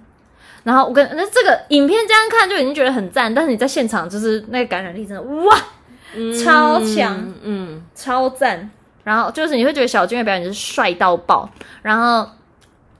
[0.65, 5.57] 然后我跟那这个影片这样看就已经觉得很赞，但是你在现场就是那个感染力真的哇，
[6.13, 8.69] 嗯、超强，嗯，超赞。
[9.05, 11.49] 然后就是你会觉得小军的表演就是帅到爆。
[11.81, 12.29] 然后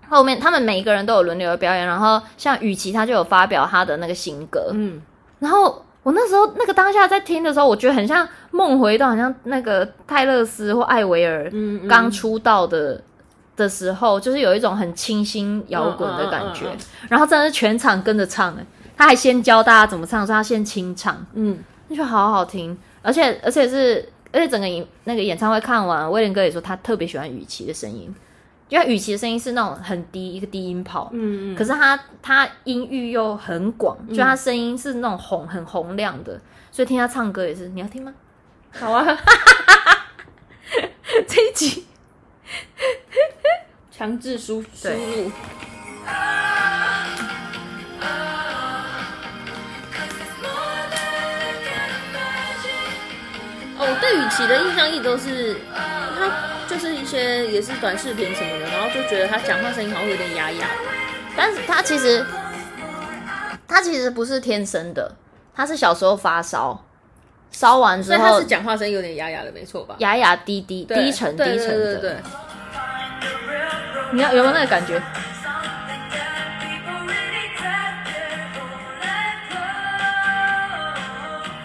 [0.07, 5.01] 后面他们每一个人都有轮流的表演，然后像雨琦他就有发表他的那个新歌，嗯，
[5.39, 11.51] 然后我那时候那个当下在听的时候，我觉得很像梦回到，好像那个泰勒斯或艾薇儿
[11.89, 13.01] 刚出道的。
[13.55, 18.65] 的时候，就是有一种很清新摇滚的感觉，嗯嗯嗯嗯、然后真的是全场跟着唱，哎，
[18.97, 28.13] 他还先教大家怎么唱，说他先清唱，嗯，那就好好听，而且而且是，而且整个演那个演唱会看完，威廉哥也说他特别喜欢雨琦的声音，
[28.69, 36.39] 因为雨琦的声音是那种很低一个低音炮，嗯嗯，可是他他音域又很广，就他声音是那种洪很洪亮的，
[36.71, 38.13] 所以听他唱歌也是，你要听吗？
[38.71, 39.05] 好啊，
[41.27, 41.85] 这一集。
[43.91, 45.31] 强制输输入。
[53.77, 56.31] 哦，我对雨琦的印象一直都是，他
[56.67, 60.73] 就是一些也是短视频什么的，然后就觉得他讲话声音好像有点哑哑的。
[61.37, 62.25] 但是他其实，
[63.67, 65.15] 他其实不是天生的，
[65.53, 66.85] 他是小时候发烧，
[67.51, 69.95] 烧完之后，所以他是讲话声音有点哑哑的，没错吧？
[69.99, 71.57] 哑哑低低低沉低沉的。
[71.57, 72.15] 对对对对。
[74.11, 75.01] 你要有没有那个感觉？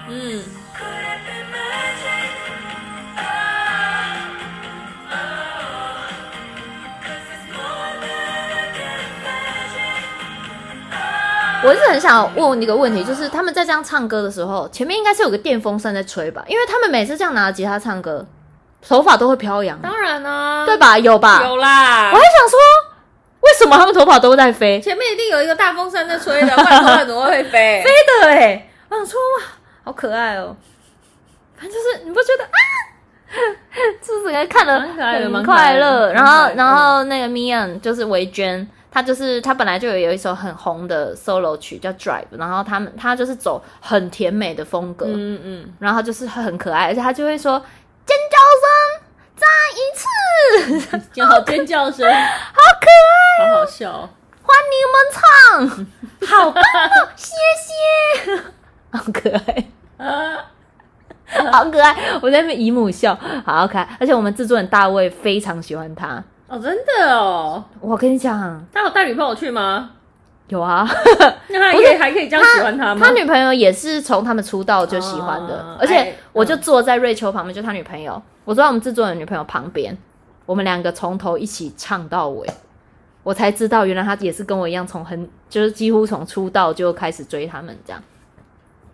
[0.08, 0.42] 嗯。
[11.62, 16.42] 我是很想问你一个问题，就是他们在这样唱歌的时候，前面应该是有个电风扇在吹吧？
[16.48, 18.26] 因为他们每次这样拿着吉他唱歌。
[18.86, 20.98] 头发都会飘扬，当然啊，对吧？
[20.98, 21.42] 有吧？
[21.44, 22.10] 有啦。
[22.10, 22.58] 我还想说，
[23.40, 24.80] 为什么他们头发都在飞？
[24.80, 27.82] 前面一定有一个大风扇在吹的，不然头发怎么会飞？
[27.84, 27.90] 飞
[28.22, 28.70] 的哎、欸！
[28.88, 29.46] 我想说哇，
[29.84, 30.56] 好可爱哦。
[31.56, 32.50] 反正就是你不觉得啊？
[34.02, 36.12] 就 是感觉看了很快乐。
[36.12, 47.62] 然后，然后那个 Mian 就是维娟，她就是她本来就有有一首很红的 solo 曲叫 Drive，然后他们她就是走很甜美的风格，嗯嗯，然后就是很可爱，而且她就会说。
[48.10, 48.66] 尖叫声，
[49.36, 49.46] 再
[49.78, 49.78] 一
[51.14, 52.88] 次，好尖叫声，好可
[53.38, 54.08] 爱，好好笑，
[54.42, 55.86] 换你们唱，
[56.28, 56.62] 好棒，
[57.14, 57.70] 谢谢，
[58.90, 60.50] 好可爱，
[61.52, 69.92] 好可爱，我在那边姨母笑，好可爱，而且我们制作人大卫非常喜欢他，哦，真的哦，我跟你讲，他有带女朋友去吗？
[70.50, 70.86] 有啊，
[71.48, 73.00] 那他也 还可以这样喜欢他吗？
[73.06, 79.96] 他女朋友也是从他们出道就喜欢的，哦、而且我就坐在瑞秋旁边，就他女朋友，我坐在我们制作人女朋友旁边，
[80.46, 82.46] 我们两个从头一起唱到尾，
[83.22, 88.02] 我才知道原来他也是跟我一样，从很就是几乎从出道就开始追他们这样，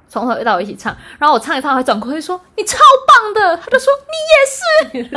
[0.09, 3.91] 从头到尾一起唱，然后我唱一唱，还转过去说你超棒的，他就说
[4.93, 5.17] 你也是。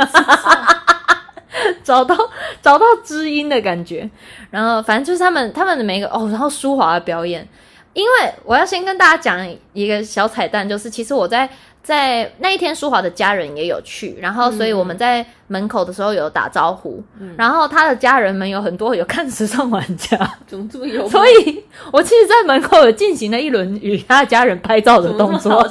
[1.82, 2.16] 找到
[2.62, 4.08] 找到知音的感觉，
[4.50, 7.46] 然后反正就是他们他们的每一个哦，然后舒华的表演，
[7.92, 8.10] 因为
[8.44, 11.48] 我要先跟大家讲一个小彩蛋，就是其实我在
[11.82, 21.08] 在那一天舒华的家人也有去，然后所以我们在门口的时候有打招呼，嗯、然后他的家人们有很多有看时尚玩家，怎么这么有？
[21.08, 25.66] 所以我其实，在门口有进行了一轮与他的家人拍照的动作，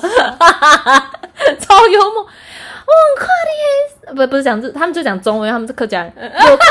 [1.59, 2.27] 超幽默。
[2.89, 3.27] 我很快
[4.07, 6.11] 的，不不是讲这，他们就讲中文，他们是客家人。
[6.17, 6.67] 我看，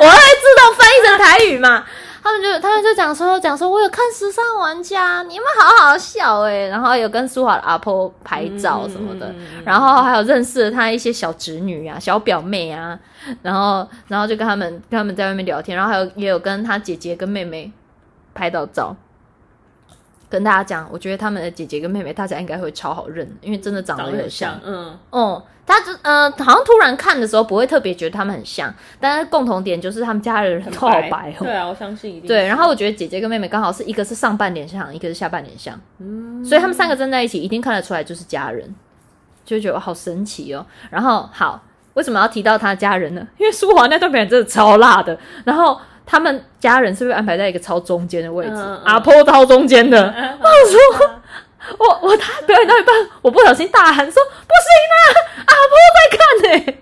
[0.00, 1.84] 我会自动翻译成台语嘛？
[2.22, 9.32] 他们就他们就讲说讲说，我有看时尚玩家，你们好好笑哎，然后有跟舒华的阿婆拍照什么的，
[9.64, 12.98] 然后还有认识了他一些小侄女啊、小表妹啊，
[13.40, 17.72] 然后然后就跟他们跟他们在外面聊天，然后还有也有跟他姐姐跟妹妹
[18.34, 18.94] 拍到照。
[20.28, 24.50] 跟大家讲，我觉得他们的姐姐跟妹妹，大家应该会超好认，因为真的长得很像。
[24.52, 31.44] 像嗯，哦，他就呃，好像突然看的时候不会特别觉得他们很像，但是共同点就是他们家的人都好白哦。
[31.44, 32.28] 对啊，我相信一定。
[32.28, 38.74] 对，然后我觉得姐姐跟妹妹刚好是一个是上半脸像，一个是下半脸像，嗯，所以他们三个站在一起，一定看得出来就是家人，
[39.44, 40.66] 就觉得好神奇哦。
[40.90, 41.62] 然后好，
[41.94, 43.26] 为什么要提到他的家人呢？
[43.38, 45.80] 因为舒华那段表演真的超辣的，然后。
[46.10, 48.56] 他们家人是不是安排在一个超中间的位置？
[48.82, 50.02] 阿婆超中间的。
[50.16, 51.10] 嗯、我说，
[51.78, 55.04] 我我他表演到一半，我不小心大喊说：“不行啊，
[55.44, 56.78] 阿婆在看呢、欸。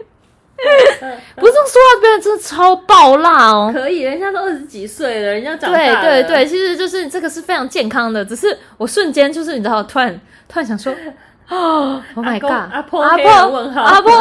[0.59, 3.71] 嗯”不是说话表演真的超爆辣哦。
[3.75, 6.01] 可以，人家都二十几岁了，人家长大了。
[6.03, 8.25] 对对对，其实就是这个是非常健康的。
[8.25, 10.95] 只是我瞬间就是你知道，突然突然想说，
[11.51, 13.31] 哦，Oh my god，阿婆阿婆
[13.81, 14.13] 阿婆。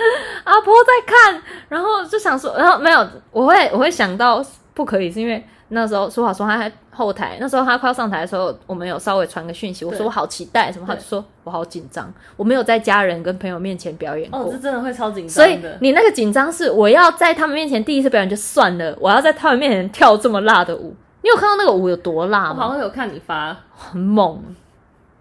[0.44, 15.34] 阿婆在看，然后就想说，然后没有，我会我会想到不可以，是因为那时候说好说他在后台，那时候他快要上台的时候，我们有稍微传个讯息，我说我好期待什么，他就说我好紧张，我没有在家人跟朋友面前表演过，哦，这真的会超紧张。
[15.34, 22.56] 所以你那个紧张是我要在他们面前第一次表演就算了，我要在他们面前跳这么辣的舞，你有看到那个舞有多辣吗？
[22.56, 24.42] 我好像有看你发，很猛，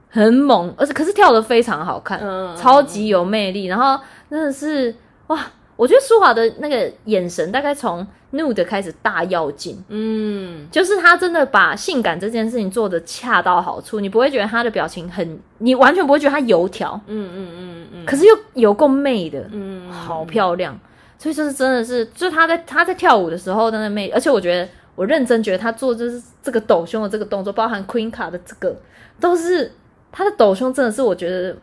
[0.09, 3.99] 很猛，而且可是跳得非常好看，嗯，超级有魅力，然后。
[4.29, 4.93] 真的是
[5.27, 5.39] 哇！
[5.75, 20.75] 我觉得舒华的那个眼神大概从 nude 开始大要进，嗯，就是他真的把性感这件事情做的恰到好处，你不会觉得他的表情很，你完全不会觉得他油条，嗯嗯嗯嗯，可是又有够媚的，嗯，好漂亮，
[21.19, 28.75] 所以就是真的是，就他在他在跳舞的时候，那个媚，而且我觉得我认真觉得他做就是这个抖胸的这个动作，包含 Queen 卡的这个，
[29.19, 29.71] 都是
[30.11, 31.55] 他的抖胸，真的是我觉得。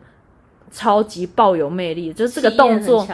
[0.75, 3.07] 超级爆有魅力，就是这个动作，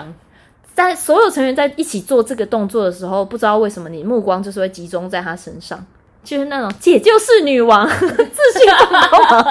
[0.73, 5.85] 在所有成员在一起做这个动作的时候，不知道为什么你目光就是会集中在他身上，
[6.23, 9.45] 就是那种姐就是女王， 自信爆棚。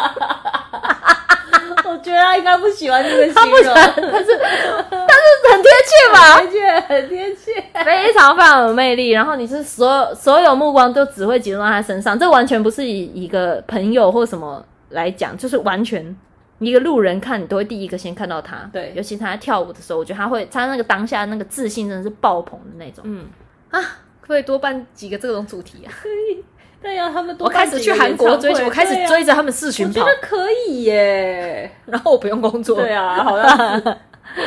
[1.85, 4.39] 我觉得他应该不喜欢这个形容，他不喜欢，但是
[4.91, 6.37] 但是很贴切吧？
[6.37, 9.11] 很贴切，很贴切，非常非常有魅力。
[9.11, 16.17] 然后你是所有所有目光都只会集中在他身上，这完全不是以一个朋友或什么来讲，就是完全。
[16.61, 23.27] 一个路人看你都会第一个先看到他，对，尤其他在跳舞的时候，我觉得他会，他那个当下那个自信真的是爆棚的那种，嗯。
[23.71, 23.81] 啊，
[24.21, 25.93] 可不可以多办几个这种主题啊？
[26.03, 26.45] 可以，
[26.83, 33.99] 对呀、啊，他们多我开始去韩国追求，我开始追着他们四群跑，我觉得可以耶，然后我不用工作，对啊，好的，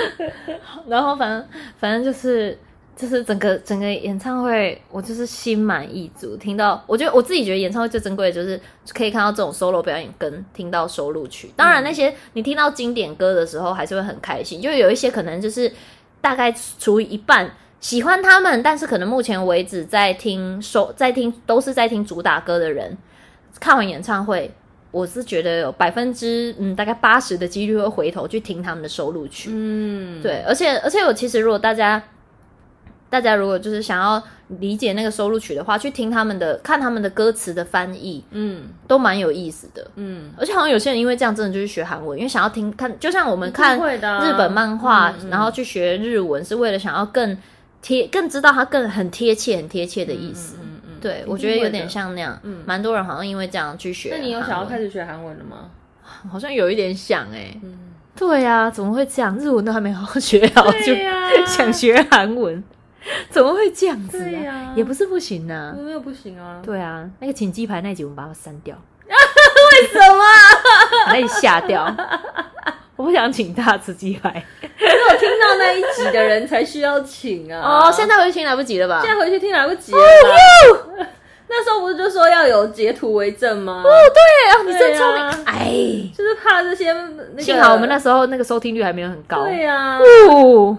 [0.88, 1.48] 然后反正
[1.78, 2.58] 反正就是。
[2.96, 6.38] 就是整个整个演唱会，我就是心满意足。
[6.38, 8.60] 听到，我觉得我自己觉得演唱会最珍贵的就是
[8.94, 11.52] 可以看到这种 solo 表演，跟听到收录曲。
[11.56, 14.62] 当然，那些你听到经典歌的时候，还是会很开心。
[14.62, 15.72] 就有一些可能就是
[16.22, 22.96] 大概处于一半喜欢他们，但是可能目前为止在听收 在听都是在听主打歌的人，
[23.60, 24.54] 看完演唱会，
[24.92, 29.50] 我是觉得有百分之嗯大概八十的几率会回头去听他们的收录曲。
[29.52, 32.02] 嗯，对，而且而且我其实如果大家。
[33.14, 34.20] 大家如果就是想要
[34.60, 47.38] 理解那个收录曲的话，去听他们的，看他们的歌词的翻译，嗯，都蛮有意思的，嗯，而且好像有些人因为这样真的就去学韩文，因为想要听看，就像我们看日本漫画，嗯嗯、然后去学日文，是为了想要更
[47.84, 54.10] 贴，更知道它更很贴切、很贴切的意思，嗯嗯，嗯对，我觉得有点像那样，嗯，蛮多人好像因为这样去学。
[54.12, 55.70] 那你有想要开始学韩文了吗？
[56.32, 57.78] 好像有一点想哎、欸，嗯，
[58.16, 59.38] 对呀、啊，怎么会这样？
[59.38, 62.64] 日文都还没好好学好，啊、就想学韩文。
[63.30, 64.30] 怎么会这样子啊？
[64.30, 66.62] 对啊也不是不行啊，没有不行啊。
[66.64, 68.76] 对啊，那个请鸡排那集我们把它删掉，
[69.08, 70.24] 为什么？
[71.08, 71.94] 把 那集下掉。
[72.96, 74.32] 我不想请他吃鸡排，
[74.62, 77.88] 只有听到那一集的人才需要请啊。
[77.88, 79.02] 哦，现在回去听来不及了吧？
[79.04, 80.00] 现在回去听来不及了。
[80.00, 81.06] 哦
[81.56, 83.84] 那时候不是就说要有截图为证吗？
[83.86, 85.24] 哦，对啊，你真聪明。
[85.24, 85.72] 啊、哎，
[86.18, 87.42] 就是怕这些、那个。
[87.42, 89.44] 幸好我们那时候那个收听率还没有很高。
[89.44, 90.00] 对呀、啊。
[90.30, 90.76] 哦。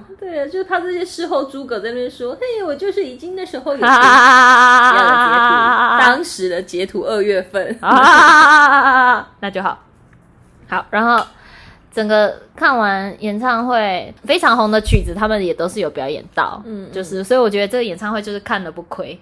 [0.48, 3.90] 就是怕这些事后诸葛在那边说：“嘿，我就是已经那时候有截图，
[5.98, 9.78] 当时的截图二月份。”那就好。
[10.68, 11.24] 好，然后
[11.92, 16.62] 整个看完演唱会，非常红的曲子，他们也都是有表演到。
[16.64, 19.18] 嗯，就是所以我觉得这个演唱会就是看了不亏。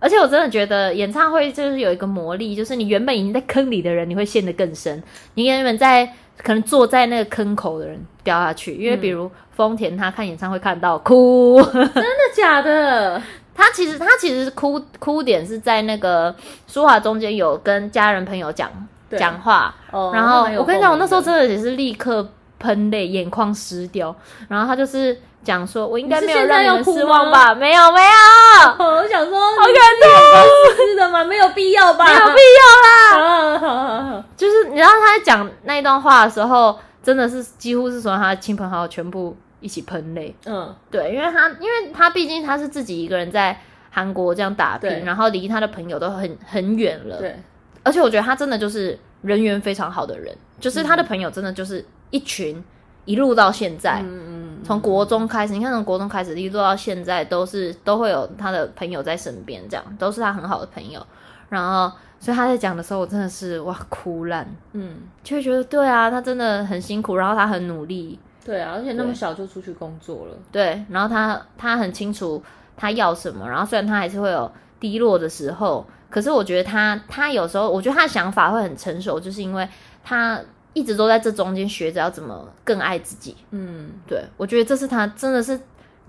[0.00, 5.02] 而且我真的觉得演唱会就是有一个魔力，就是你原本已经在坑里的人，你会陷得更深。
[5.34, 6.08] 你原本在
[6.42, 12.02] 可能坐在那个坑口的人掉下去，因为比如丰田他看演唱会看到哭，真的
[12.34, 13.20] 假的？
[13.54, 16.34] 他其实他其实哭哭点是在那个
[16.66, 18.70] 舒华中间有跟家人朋友讲
[19.10, 22.26] 讲话，哦、然后我跟你讲，我那时候真的也是立刻
[22.58, 24.14] 喷泪，眼眶湿掉，
[24.48, 25.20] 然后他就是。
[25.48, 27.54] 讲说，我应该没有让你们失望吧？
[27.54, 28.84] 没有，没有。
[28.84, 31.24] 我想说，好感动，是的吗？
[31.24, 32.04] 没有必要吧？
[32.04, 33.58] 没有必要啦。
[33.58, 40.36] 好好好，就是你知道他在讲那一段话的时候，真的是几乎是说他的亲朋好友全部一起喷泪。
[40.44, 43.58] 嗯，对，因为他，因为他毕竟他是自己一个人在
[43.90, 47.16] 韩国这样打拼，然后离他的朋友都很很远了。
[47.16, 47.34] 对，
[47.82, 52.62] 而且我觉得他真的就是人缘非常好的人，就是他的朋友真的就是一群。
[53.08, 54.02] 一路到现在。
[54.04, 61.04] 嗯，从国中开始，你看从国中开始一路到现在，都是都会有他的朋友在身边，这样都是他很好的朋友。
[61.48, 61.90] 然后，
[62.20, 72.42] 所以他在讲的时候，我真的是哇哭烂，嗯，就会觉得对啊，他真的很辛苦，然后他很努力，对啊，而且那么小就出去工作了，对，然后他他很清楚
[72.76, 79.66] 他要什么，然后虽然他还是会有低落的时候，可是我觉得他他有时候，我觉得他的想法会很成熟，就是因为
[80.04, 80.38] 他。
[80.74, 83.34] 一直都在这中间学着要怎么更爱自己。
[83.50, 85.58] 嗯，对，我觉得这是他真的是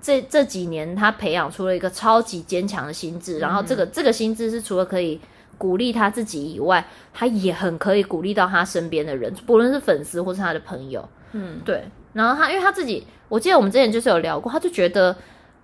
[0.02, 3.38] 这这几年他培养出了一个超级坚强的心智。
[3.38, 5.20] 嗯、然后这个这个心智是除了可以
[5.58, 11.08] 鼓励他自己以外，他也很可以鼓励到他身边的人，不论是粉丝或是他的朋友。
[11.32, 11.84] 嗯，对。
[12.14, 15.16] 然后他因为他自己，我记得我们之前就是有聊过，他就觉得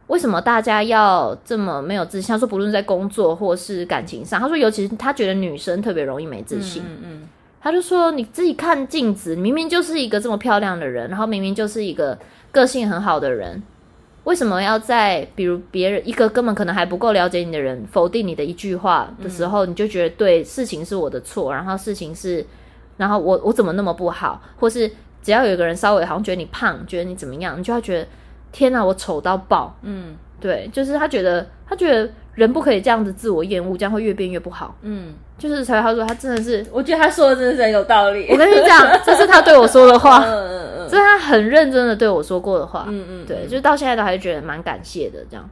[0.08, 2.34] 为什么大家要这么没有自信？
[2.34, 6.84] 他说不论在工作或是感情上，他说尤其是他觉得女生特别容易没自信。
[6.84, 7.04] 嗯嗯。
[7.04, 7.30] 嗯
[7.66, 12.16] 他就说：“你自己看镜子，明明就是一个这么漂亮的人，然后明明就是一个
[12.51, 13.63] 个性很好的人，
[14.26, 22.45] 为什么要在比如别人一个根本可能还不够了解你的人否定你的一句话的时候，你就觉得对事情是我的错，然后事情是，
[22.97, 24.88] 然后我我怎么那么不好，或是
[25.24, 28.07] 只要有一个人稍微好像觉得你胖，觉得你怎么样，你就要觉得
[28.51, 29.76] 天哪，我丑到爆。
[29.82, 34.77] 嗯，对，就是他觉得他觉得。”人不可以这样子自我厌恶，这样会越变越不好。
[34.81, 38.27] 嗯，就是才他说他真的是，我觉得他说的真的是很有道理。
[38.29, 42.86] 我跟你讲， 这是他对我说的话，嗯嗯嗯，这是他很认真的对我说过的话。
[42.89, 45.49] 嗯嗯，对，就是到现在都还是觉得蛮感谢的这样。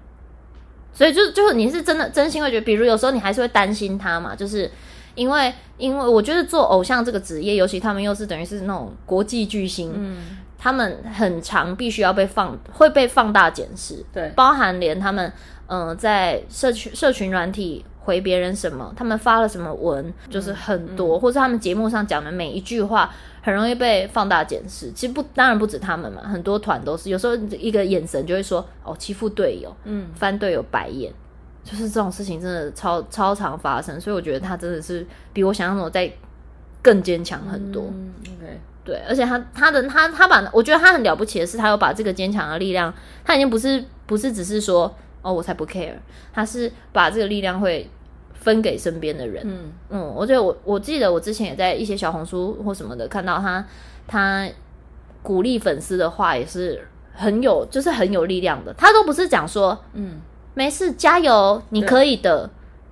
[0.94, 4.70] 所以就就是你是真的真心会觉得，比如有时候你还是会担心他嘛，就是
[5.16, 10.18] 因为因为我觉得做偶像这个职业，尤其他们又是等于是那种国际巨星，嗯，
[10.60, 15.32] 他们很长必须要被放会被放大检视，对，包含连他们。
[15.74, 23.12] 嗯、呃，在社群社群软体回别人什么，他们发了什么文，就是很多，嗯嗯、或者他们节目上讲的每一句话，
[23.42, 24.92] 很容易被放大检视。
[24.92, 31.12] 其实不，当然不止他们嘛，很多团都是，有时候一个眼神就会说哦，欺负队友，嗯，翻队友白眼，
[31.64, 34.00] 就是这种事情真的超超常发生。
[34.00, 36.12] 所以我觉得他真的是比我想象中在
[36.84, 37.84] 更坚强很多。
[37.90, 42.94] 嗯，OK，对，而且他他的他他把，我觉得他很了不起的是，他有把这个坚强的力量，
[43.26, 44.94] 他已经不是不是只是说。
[45.24, 45.96] 哦，我才不 care，
[46.32, 47.90] 他是把这个力量会
[48.36, 49.42] 分给身边的人。
[49.44, 53.66] 嗯嗯，我觉得我我记得我之前也在一些小红书或什么的看到他，
[54.06, 54.48] 他
[55.24, 58.72] 鼓励粉丝的话也是很有，就是很有力量的。
[58.74, 60.20] 他都不是讲说，嗯，
[60.54, 62.50] 没事，加油，你可以的。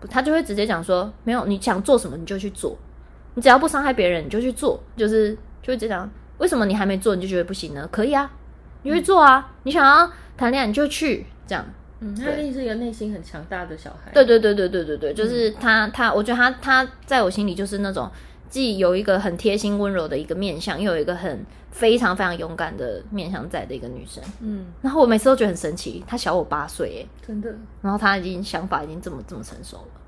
[0.10, 2.76] 他就会直接讲说，没有，你想做什么你就去做，
[3.36, 6.10] 你只要不伤害别人你就去做，就是就会这样。
[6.40, 7.88] 为什么你还没做你就觉得不行呢？
[7.92, 8.32] 可以啊，
[8.82, 11.64] 你去做啊，嗯、你想要谈恋爱你就去这样。
[12.02, 14.12] 嗯，他一定是一个内心很强大的小孩。
[14.12, 18.10] 对对对对对对对，就是他他，我觉得他他在我心里就是那种
[18.50, 24.24] 既有一个很贴心温柔的一个面相，又有一个很非常非常勇敢的面相在的一个女生。
[24.42, 27.54] 嗯，然后我每次都觉得很神奇，她小我八岁，哎，真的。
[27.82, 30.01] 然后她已经想法已经这么这么成熟了，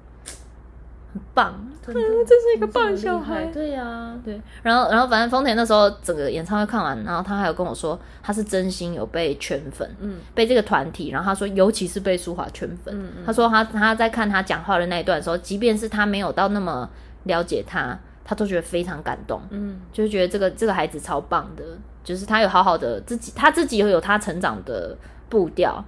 [1.14, 1.54] 很棒，
[1.86, 3.46] 真 是一个棒小孩。
[3.46, 4.42] 对呀、啊，对。
[4.64, 11.12] 然后，然后，反正丰田那时候整个演唱会看完，然后他还有跟我说，他是真心有被圈粉，嗯，被这个团体。
[11.12, 12.94] 然后他说，尤其是被舒华圈粉。
[12.98, 16.90] 嗯嗯他说他他在看他讲话的那一段的时候，即便是他没有到那么
[17.26, 17.96] 了解他，
[18.26, 19.40] 他都觉得非常感动。
[19.52, 21.64] 嗯，就是觉得这个这个孩子超棒的，
[22.04, 24.98] 就是他有好好的自己，他自己有有他成长的
[25.30, 25.84] 步调。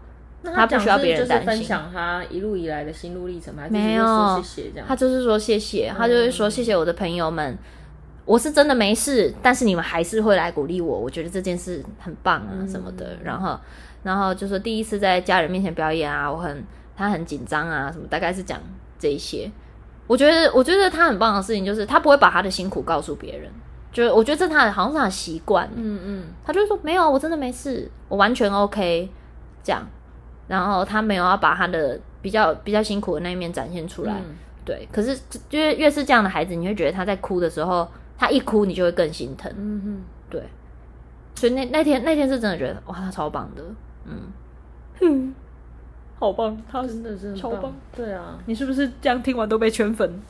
[0.54, 1.48] 他不需要别人担心。
[1.48, 3.64] 分享他一路以来的心路历程吗？
[3.70, 4.88] 没有，谢谢这样。
[4.88, 7.58] 他就是说谢谢，他就是说谢谢我的朋友们，嗯、
[8.26, 13.14] 我是真的没事，但是你们还是会来鼓励我，我觉得这件事很棒啊什么的。
[13.14, 13.60] 嗯、然后，
[14.04, 16.64] 然后就说第一次在家人面前表演啊，我很
[16.96, 18.60] 他很紧张啊什么，大概是讲
[19.00, 19.52] 这一些。
[20.08, 23.50] 我觉得我觉得他很棒的事情就是他不会把他的辛苦告诉别人，
[23.92, 25.68] 就是我觉得这他好像是他的习惯。
[25.76, 29.10] 嗯嗯，他就说没有，我真的没事，我完全 OK
[29.64, 29.88] 这样。
[30.48, 34.88] 然后他没有要把他的比较比较辛苦的那一面展现出来，嗯、对。
[34.92, 35.18] 可是
[35.52, 37.88] 越越是这样的孩子，你会觉得他在哭的时候，
[38.18, 40.44] 他一哭你就会更心疼，嗯哼，对。
[41.36, 43.64] 所以那那天那天是真的觉得哇，他超棒的，
[44.06, 44.32] 嗯，
[45.00, 45.36] 哼，
[46.18, 48.40] 好棒，他真的是超棒，对啊。
[48.46, 50.22] 你是不是这样听完都被圈粉？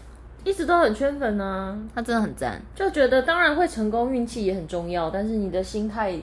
[0.43, 6.16] 一直都很圈粉啊，他真的很赞，就觉得当然会成功，运气也很重要，但是你的心态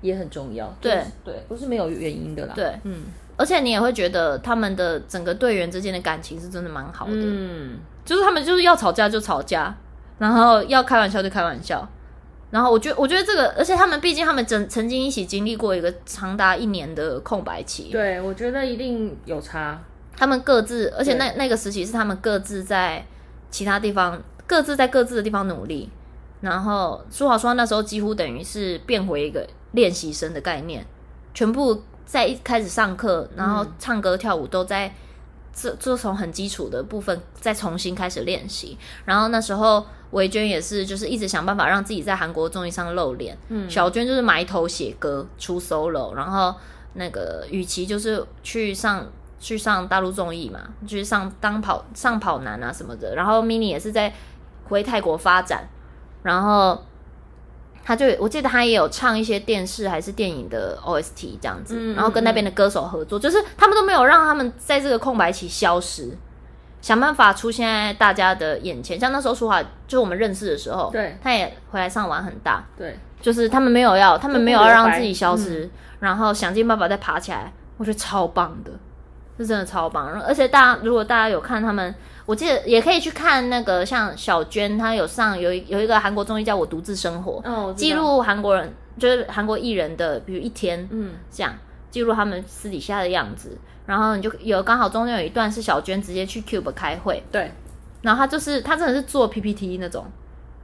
[0.00, 3.02] 也很重要，对、就是、对，不是没有原因的啦，对，嗯。
[3.40, 9.74] 而且你也会觉得他们的整个队员之间的感情是真的蛮好的，嗯，就是他们就是要吵架就吵架，
[10.18, 11.88] 然后要开玩笑就开玩笑，
[12.50, 19.80] 然后我觉得我觉得这个，而且他们毕竟他们曾曾经一起经历过一个长达一年的空白期，对，我觉得一定有差。
[20.18, 23.02] 他们各自，而且那那个时期是他们各自在
[23.50, 25.88] 其他地方，各自在各自的地方努力，
[26.42, 30.84] 然后舒华说那时候几乎等于是变回一个练习生的概念，
[31.32, 31.82] 全部。
[32.10, 34.92] 在一开始上课，然后唱歌跳舞都在
[35.54, 38.76] 这，就从很基础的部分再重新开始练习。
[39.04, 43.38] 然后那时候维娟也是，就是一直想办法让自己在韩国综艺上露脸。
[43.46, 46.52] 嗯，小娟就是埋头写歌出 solo，然后
[46.94, 49.06] 那个雨琦就是去上
[49.38, 53.14] 去上大陆综艺嘛，就是上当跑上跑男啊什么的。
[53.14, 54.12] 然后 mini 也是在
[54.64, 55.68] 回泰国发展，
[56.24, 56.82] 然后。
[57.82, 66.10] 他就我记得他也有唱一些电视还是电影的 OST 这样子，嗯、然后跟那边的歌手合作，嗯、就是他们都没有让他们在这个空白期消失，
[66.80, 69.00] 想办法出现在大家的眼前。
[69.00, 75.70] 像那时候舒华，就是我们认识的时候，对，他也回来上玩很大，对，就是他们没有要，他们没有要让自己消失，嗯、
[76.00, 78.70] 然后想尽办法再爬起来，我觉得超棒的，
[79.38, 80.20] 是真的超棒。
[80.22, 81.94] 而且大家如果大家有看他们。
[82.30, 91.52] 我记得也可以去看那个，像小娟，她有上有有一个韩国综艺叫《我独自生活》，哦，记录韩国人就是韩国艺人的，比如一天，嗯，这样
[91.90, 93.58] 记录他们私底下的样子。
[93.84, 97.50] 然后你就有刚好中间有一段是小娟直接去 Cube 开会，对，
[98.02, 100.06] 然后她就是她真的是做 PPT 那种，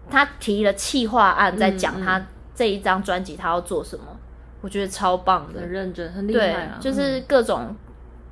[0.08, 4.18] 她提了企划案在讲她这一张专辑她要做什么，嗯嗯，
[4.60, 7.76] 我觉得超棒的，很认真，很厉害啊，就是各种、嗯、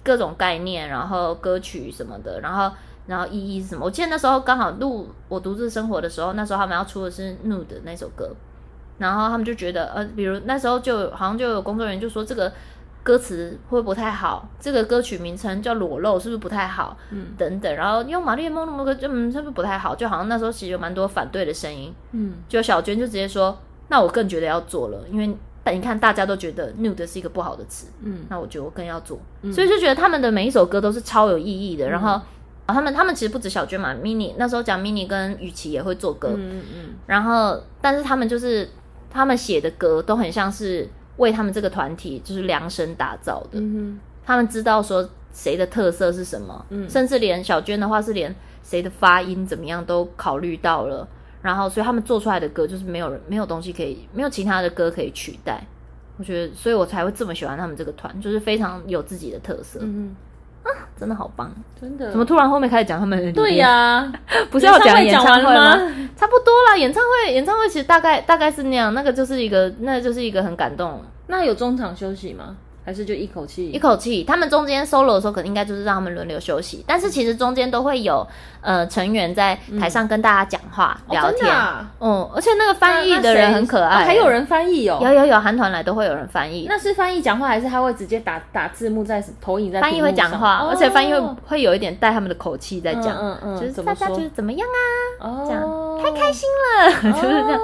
[0.04, 2.70] 各种概念，然后歌曲什么的，然后。
[3.06, 3.84] 然后意义是什么？
[3.84, 8.30] 我记得那时候刚好录《我独自生活》的时候，那时候他们要出的是《Nude》那首歌，
[8.98, 12.50] 然后他们就觉得，呃，比如那时候就好像就有工作人员就说这个
[13.02, 16.96] 歌词会不会不太好，这个歌曲名称叫《裸露》是不是不太好？
[17.10, 19.94] 嗯，等等，然后用玛丽莲梦露那个就嗯是不是不太好？
[19.94, 25.36] 就好像那时候其实有蛮多反对的声音，嗯，就小娟就直接说，那我更觉得要做了，因为
[25.70, 32.18] 你看大家都觉得《Nude》是一个不好的词，嗯，那我觉得我更要做，嗯，所以就觉得他们的每一首歌都是超有意义的，然后。
[32.66, 38.68] 他们他们其实不止小娟嘛，mini 那时候讲 mini 跟雨琦也会做歌，嗯嗯，然后但是他们就是
[39.10, 40.88] 他们写的歌都很像是
[41.18, 43.60] 为他们这个团体就是量身打造的，
[44.24, 51.06] 他们知道说谁的特色是什么，嗯，甚至连小娟的话是连谁的发音怎么样都考虑到了，
[51.42, 55.62] 然后所以他们做出来的歌就是没有人没有东西可以没有其他的歌可以取代，
[56.16, 60.16] 我觉得所以我才会这么喜欢他们这个团，就是非常有自己的特色，嗯
[60.64, 61.50] 啊，真的好棒，
[61.80, 62.10] 真的！
[62.10, 63.32] 怎么突然后面开始讲他们的？
[63.32, 64.12] 对呀、啊，
[64.50, 65.76] 不是要讲演唱会吗？
[66.16, 71.02] 差不多啦，演唱会，演唱会其实大概大概是那样，那个就是一个，那就是一个很感动。
[71.26, 72.56] 那有中场休息吗？
[72.84, 73.70] 还是就一口气？
[73.70, 74.24] 一口气。
[74.24, 76.84] 他们中间 solo 的时候，可能应该就是让他们轮流休息。
[76.86, 78.26] 但是其实中间都会有
[78.60, 81.46] 呃成员在台上跟大家讲话、嗯、聊天。
[81.48, 84.98] 嗯、哦啊，而且那个翻译的人很可爱、欸啊，还有人翻译哦。
[85.02, 86.66] 有有有，韩团来都会有人翻译。
[86.68, 89.80] 那是翻译讲话，还是他会直接打打字幕在投影在？
[89.80, 94.68] 翻译会讲话，哦、而且翻译会会有一点带他们的口气在讲，嗯嗯，就是大家觉得怎么样
[95.20, 95.26] 啊？
[95.26, 97.60] 哦，这样太开心了， 就是这样。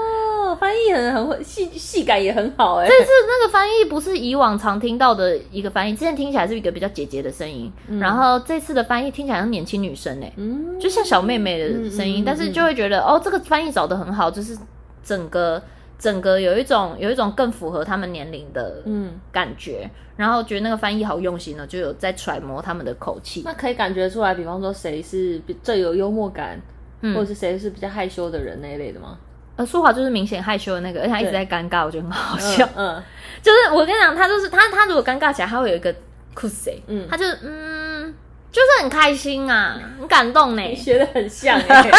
[0.61, 2.87] 翻翻译很很会，戏戏感也很好哎。
[2.87, 14.57] 这次那个翻译不是以往常听到的一个翻译，之前听起来是一个比较姐姐的声音，嗯、然后这次的翻译听起来像年轻女生哎，嗯，就像小妹妹的声音，但是就会觉得哦，这个翻译找的很好，就是
[15.03, 15.61] 整个
[15.99, 19.19] 整个有一种有一种更符合他们年龄的嗯。
[19.33, 26.61] 感觉，嗯、然后觉得那个翻译好用心呢，就有在揣摩他们的口气，那可以感觉出来，比方说谁是最有幽默感。
[27.03, 29.17] 或者是谁是比较害羞的人那一类的吗？
[29.61, 32.67] 呃，舒华就是明显害羞的那个，而且他一直在尴尬，我觉得很好笑。
[32.75, 33.03] 嗯，嗯
[33.43, 35.95] 就是我跟你讲，他就是他，他如果尴尬起来，他会有一个
[36.33, 38.15] 酷谁，嗯，他就嗯，
[38.51, 41.91] 就是很开心啊，很感动呢，学的很像哎，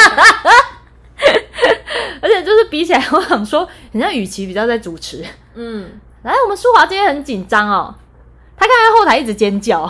[2.20, 5.88] 而且就是比起来，我想说，人家雨琦比较在主持，嗯，
[6.26, 7.94] 来，我们舒华今天很紧张哦，
[8.58, 9.88] 他看在后台一直尖叫，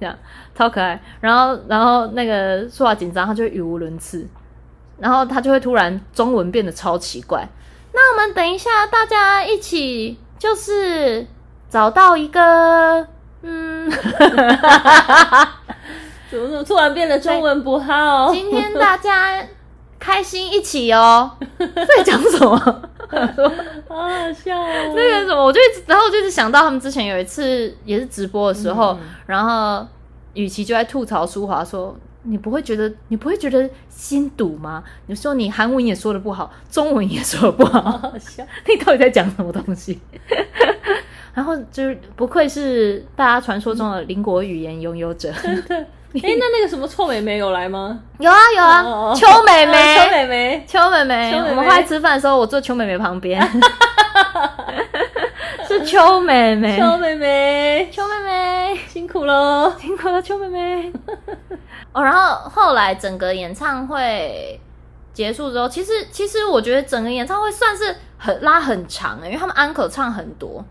[0.00, 0.18] 这样
[0.54, 4.26] 超可爱，然后然后那个舒华紧张，他就会语无伦次。
[4.98, 7.48] 然后他就会突然中文变得超奇怪。
[7.94, 11.26] 那我们等一下，大家一起就是
[11.68, 13.06] 找到一个，
[13.42, 13.90] 嗯，
[16.30, 18.32] 怎 么怎么突然变得中文不好？
[18.32, 19.44] 今天大家
[19.98, 21.30] 开心一起哦。
[21.58, 22.56] 在讲什么？
[23.88, 24.94] 好好笑哦。
[24.96, 29.86] 那个什么，我就一直，然后就是想到他们之前有一次也是直播的时候，嗯、然后
[30.32, 31.94] 雨琦就在吐槽舒华说。
[32.24, 34.82] 你不会觉得你不会觉得心堵吗？
[35.06, 39.98] 你说你韩文也说的不好，中文也说的不好，好好笑，你到底在讲什么东西？
[41.34, 45.32] 然后就是不愧是大家传说中的邻国语言拥有者。
[45.42, 45.76] 真的？
[46.14, 47.98] 哎，那那个什么臭美眉有来吗？
[48.18, 51.32] 有啊有啊，邱美眉，邱美眉，邱美眉。
[51.48, 53.40] 我们后来吃饭的时候，我坐邱美眉旁边。
[55.66, 60.92] 是邱美眉，邱美眉，邱美眉，辛苦了，辛苦了，邱美眉。
[61.92, 64.60] 哦，然后后来整个演唱会
[65.12, 70.64] 结束之后，其实其实我觉得整个演唱会算是很拉很长的，因为他们安可唱很多，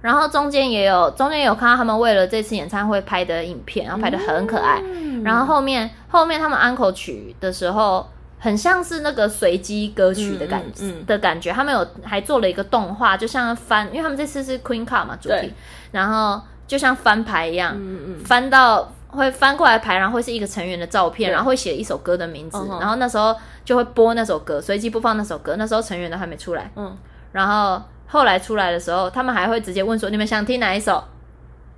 [0.00, 4.82] 然后中间也有中间有看到他们为了这次演唱会拍的影片，然后拍的很可爱。
[4.84, 8.06] 嗯、然后后面后面他们安可曲的时候。
[8.38, 15.54] 很像是那个随机歌曲的感觉、嗯嗯、的感觉，他们有还做了一个动画，就像翻，因为他们这次是 Queen Card 嘛主题，对。
[15.90, 26.96] 然后就像翻牌一样，嗯嗯、翻到会翻过来排，然后会是一个成员的照片，然后会写一首歌的名字，嗯、然后那时候就会播那首歌，随机播放那首歌，那时候成员都还没出来，嗯，
[27.32, 31.02] 然后后来出来的时候，他们还会直接问说你们想听哪一首，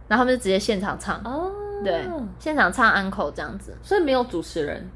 [0.09, 1.51] 然后他们就直接现场唱，哦，
[1.84, 2.05] 对，
[2.39, 4.91] 现场唱 Encore 这样子，所以没有主持人。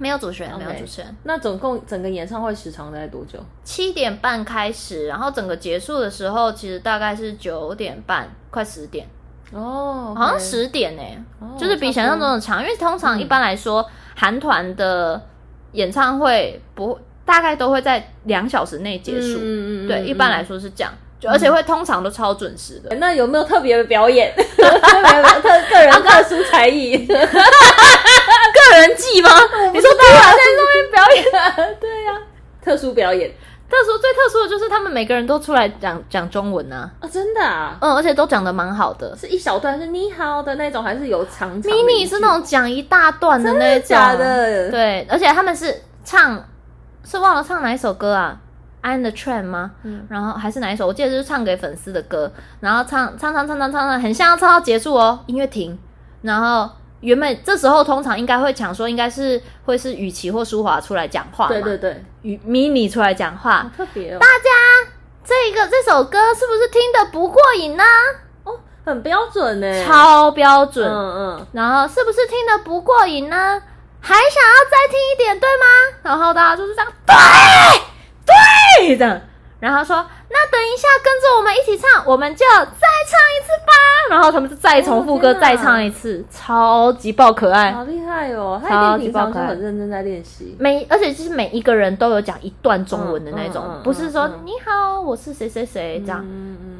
[0.00, 1.16] 没有主持人.没有主持人。
[1.24, 3.36] 那总共整个演唱会时长大概多久？
[3.64, 9.08] 七点半开始，然后整个结束的时候，其实大概是九点半，快十点。
[9.52, 10.18] 哦，oh.
[10.18, 11.02] 好像十点呢
[11.40, 12.62] ，oh, 就是比想象中的长。
[12.62, 13.84] 因为通常一般来说，
[14.14, 15.20] 韩、嗯、团的
[15.72, 19.38] 演唱会不大概都会在两小时内结束。
[19.40, 22.94] 嗯嗯对，一般来说是这样，就而且会通常都超准时的。
[22.96, 24.32] 那有没有特别的表演？
[24.36, 24.42] 特
[25.02, 27.06] 别特个人 特殊才艺？
[27.06, 29.30] 个人技吗？
[29.72, 31.24] 你说突然在上面表演？
[31.80, 32.20] 对呀，
[32.62, 33.30] 特殊表演，
[33.70, 36.90] 特殊最特殊的就是他们每个人都出来讲讲中文啊！
[37.00, 37.76] 啊，真的啊？
[37.80, 41.70] 嗯，而且都讲的蛮好的，是一小段是你好的那种，还是有长长？
[41.70, 44.70] 迷你是那种讲一大段的那种，假的？
[44.70, 46.42] 对，而且他们是唱，
[47.04, 48.38] 是忘了唱哪一首歌啊
[48.82, 49.72] ？I'm the Train 吗？
[49.82, 50.86] 嗯，然后还是哪一首？
[50.86, 55.78] 我记得就是唱给粉丝的歌，然后唱唱唱唱唱唱唱，很像要唱到结束哦，音乐停，
[56.22, 56.70] 然后。
[57.00, 61.48] 原本这时候通常应该会抢说，应该是会是雨琦或舒华出来讲话？
[61.48, 64.18] 对对对，雨 mini 出来讲话，特别哦。
[64.18, 64.92] 大家
[65.24, 67.84] 这个这首歌是不是听得不过瘾呢？
[68.44, 70.88] 哦，很标准呢，超标准。
[70.88, 71.46] 嗯嗯。
[71.52, 73.62] 然后是不是听得不过瘾呢？
[74.00, 75.66] 还想要再听一点，对吗？
[76.02, 76.92] 然后大家就是这样，
[78.24, 78.34] 对
[78.86, 79.22] 对的。
[79.60, 79.96] 然后说
[80.30, 83.72] ：“那等一下，跟着我们一起唱，我们就再唱一次吧。”
[84.10, 88.58] 然后他们就再重复歌，再唱一次，超级爆可爱，好厉害哦！
[88.66, 90.56] 超级爆可爱，很认真在练习。
[90.58, 96.24] 每而且就是每一个人都有讲一段中文的那种，不是说“你好，我是谁谁谁”这样。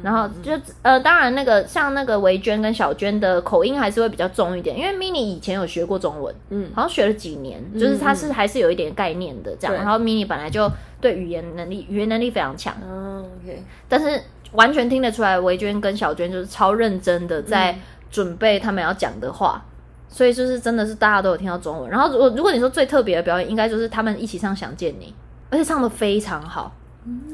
[0.03, 9.75] 然后就呃，当然那个像那个维娟跟小娟的口音还是会比较重一点，因为 mini 以前有学过中文，嗯，好像学了几年，就是他是还是有一点概念的这样。
[9.75, 10.69] 然后 mini 本来就。
[11.01, 12.75] 对语言能力，语言能力非常强。
[12.85, 13.63] 嗯，OK。
[13.87, 14.21] 但是
[14.51, 17.73] 完全听得出来，维娟跟小娟就是超认真的在
[18.11, 19.71] 准备他们要讲的话，嗯、
[20.09, 21.89] 所以就是真的是大家都有听到中文。
[21.89, 25.05] 然后如果如果你说最特别的表演，应该就是他们一起唱《想见你》，
[25.49, 26.78] 而且唱的非常好，嗯、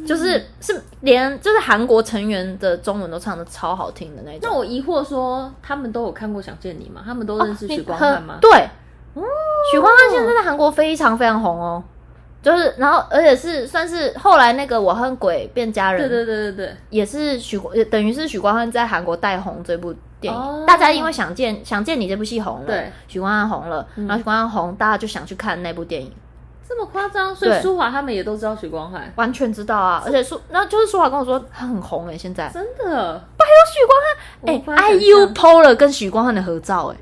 [0.08, 4.40] 就是是连就是韩国成员的中文都唱的超好听的那种。
[4.44, 7.02] 那我疑惑说，他们都有看过《想见你》吗？
[7.06, 8.36] 他们都认识许光汉吗？
[8.36, 8.52] 哦、对，
[9.16, 9.24] 嗯、
[9.72, 11.84] 许光汉现在在韩国非常非常红哦。
[12.42, 19.92] 就是然后而且是算是后来那个我和鬼变家人，对对对对对，也是许光，等于是许光汉在韩国带红这部
[20.22, 20.40] 电影。
[20.40, 26.12] 哦大家因为想见想见你这部戏红了，对，许光汉红了，然后许光汉红，大家就想去看那部电影。
[26.68, 27.36] 这么夸张？
[27.36, 30.02] 所以舒华他们也都知道许光汉，完全知道啊！
[30.06, 32.84] 而且舒，那就是舒华跟我说他很红哎，现在真的。
[33.38, 36.94] 还有许光汉哎，IU PO 了跟许光汉的合照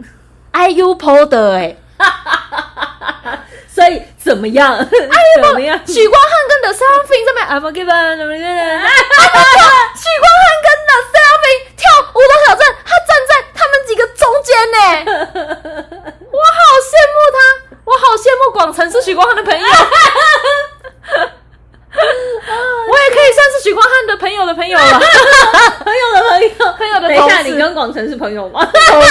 [0.51, 1.76] 哎，IU PO 的哎，
[3.68, 4.76] 所以怎么样？
[4.78, 4.86] 哎，
[5.41, 5.80] 怎么样？
[5.88, 6.74] 许光汉跟 The
[7.72, 8.51] given，怎么样？
[9.95, 11.82] 许光汉跟 The Seraphim 跳
[12.14, 14.78] 舞的挑战，他站在他们几个中间呢，
[16.32, 17.62] 我好羡慕他。
[17.86, 19.65] 我好羡慕广成是许光汉的朋友，
[21.93, 27.07] 我也可以算是许光汉的朋友的朋友了，朋友的朋友，朋友的。
[27.09, 28.65] 等一下，你跟广成是朋友吗？
[28.65, 29.09] 同事，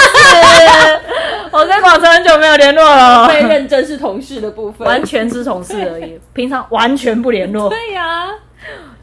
[1.51, 7.69] 我跟广成很久没有联络了，被认真是同事的部分，完全是同事而已，平常完全不联络。
[7.69, 8.27] 对呀，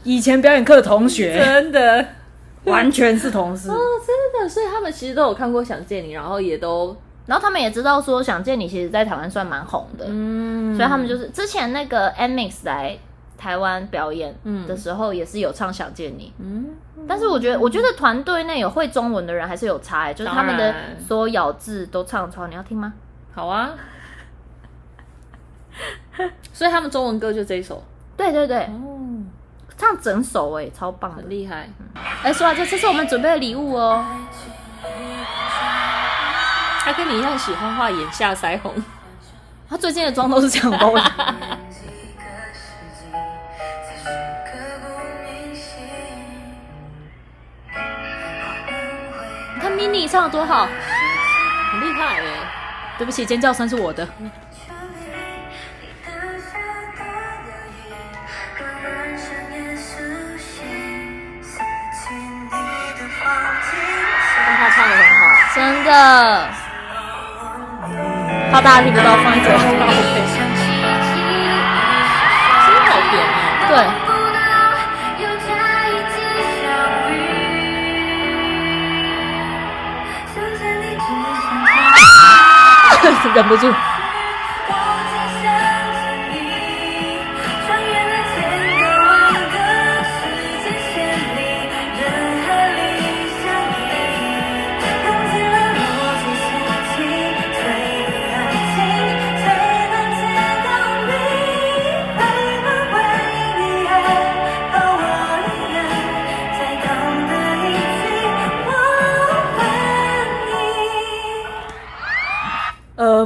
[0.03, 2.05] 以前表演课的同学，真的
[2.65, 4.49] 完全是同事哦，真的。
[4.49, 6.95] 所以他们其实都有看过《想见你》，然后也都。
[7.31, 12.97] 然后他们也知道说《想见你》其实，在台湾算蛮红的，嗯，所以他们就是之前那个 Mix 来
[13.37, 14.35] 台湾表演
[14.67, 16.75] 的时候，也是有唱《想见你》，嗯，
[17.07, 20.75] 但是我觉得，我觉得团队内有会中文的人还是有差，欸，就是他们的
[21.07, 22.49] 所有咬字都唱得出来。
[22.49, 22.91] 你要听吗？
[23.33, 23.71] 好啊，
[26.51, 27.81] 所以他们中文歌就这一首，
[28.17, 29.23] 对对对，哦，
[29.77, 31.69] 唱整首哎，超棒，很厉害。
[32.23, 34.05] 哎，说啊，这这是我们准备的礼物哦。
[36.91, 38.75] 他跟你一样喜欢画眼下腮红，
[39.69, 41.01] 他最近的妆都是这样包的。
[49.55, 50.67] 你看 mini 唱的多好，
[51.71, 52.29] 很厉害耶！
[52.97, 54.05] 对不起，尖叫声是我的。
[64.45, 66.49] 但他唱的很好，真的。
[68.51, 69.49] 怕大家听不到，放一首。
[69.49, 69.55] 真
[72.85, 73.67] 好甜啊！
[73.69, 73.73] 对。
[83.33, 83.73] 忍不住。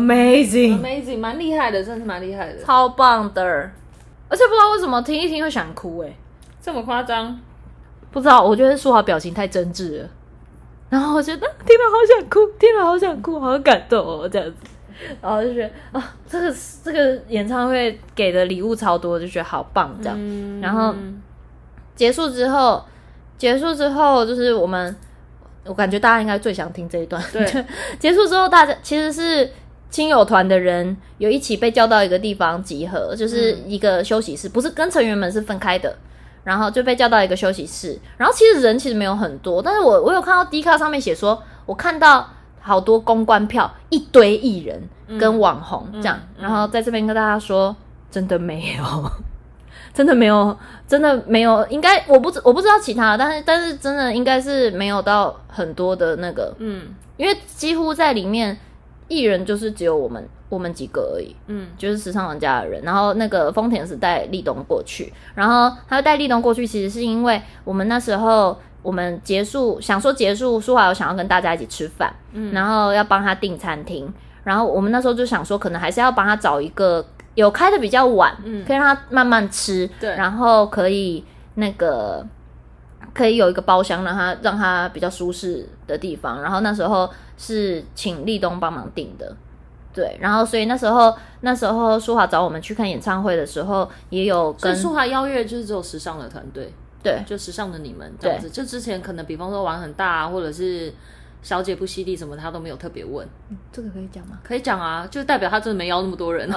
[0.05, 3.43] Amazing，Amazing，蛮厉害的，真的是蛮厉害的，超棒的。
[4.27, 6.13] 而且不知道为什么听一听会想哭，哎，
[6.61, 7.39] 这么夸张？
[8.11, 10.09] 不知道，我觉得舒华表情太真挚了。
[10.89, 14.55] 然后我觉得听了好想哭，听了好想哭，好感动哦，这样子。
[15.21, 20.17] 然后就觉得啊，这个这个演唱会给的礼物超多，就觉得好棒这样。
[20.19, 20.95] 嗯、然后
[21.95, 22.83] 结束之后，
[23.37, 24.95] 结束之后就是我们，
[25.65, 27.21] 我感觉大家应该最想听这一段。
[27.33, 27.65] 对，
[27.99, 29.49] 结束之后，大家其实是。
[29.95, 35.95] 亲友团的人有一起被叫到一个地方集合，就是一个休息室，不是跟成员们是分开的，
[36.43, 37.97] 然后就被叫到一个休息室。
[38.17, 42.29] 然后其实人其实没有很多，但是我我有看到 D 卡上面写说，我看到
[42.59, 44.83] 好多公关票，一堆艺人
[45.17, 46.19] 跟网红这样。
[46.37, 47.73] 然后在这边跟大家说，
[48.11, 49.11] 真的没有，
[49.95, 58.57] 真的没有，真的没有，应该我不知我不知道其他，但是但是真的应该是没有到很多的那个，嗯，因为几乎在里面。
[59.07, 61.35] 艺人就是只有我们，我们几个而已。
[61.47, 62.81] 嗯，就是时尚玩家的人。
[62.83, 74.11] 然后那个丰田是带立东过去，然后他带立东过去，其实是因为我们那时候我们结束想说结束，舒华有想要跟大家一起吃饭，嗯，然后要帮他订餐厅。
[74.43, 77.03] 然后我们那时候就想说，可能还是要帮他找一个
[77.33, 81.23] 有开的比较晚，嗯，可以让他慢慢吃，对，然后可以
[81.55, 82.23] 那个
[83.15, 86.39] 可以有一个包厢，让他让他比较舒适的地方。
[86.43, 87.09] 然后那时候。
[87.37, 89.35] 是请立东帮忙订的，
[89.93, 98.49] 对，然后所以那时候那时候舒华找我们去看演唱会的时候，也有跟舒华邀约，就是只有时尚的团队，对，就时尚的你们这样子。
[98.49, 100.93] 就之前可能比方说玩很大啊，或者是
[101.41, 103.27] 小姐不犀利什么，他都没有特别问。
[103.49, 104.39] 嗯，这个可以讲吗？
[104.41, 106.49] 可以讲啊，就代表他真的没邀那么多人。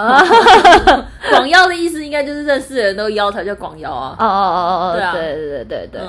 [1.31, 4.15] 广邀的意思应该就是认识的人都邀才叫广邀啊。
[4.17, 6.01] 哦哦哦哦哦，对啊，对对对对对，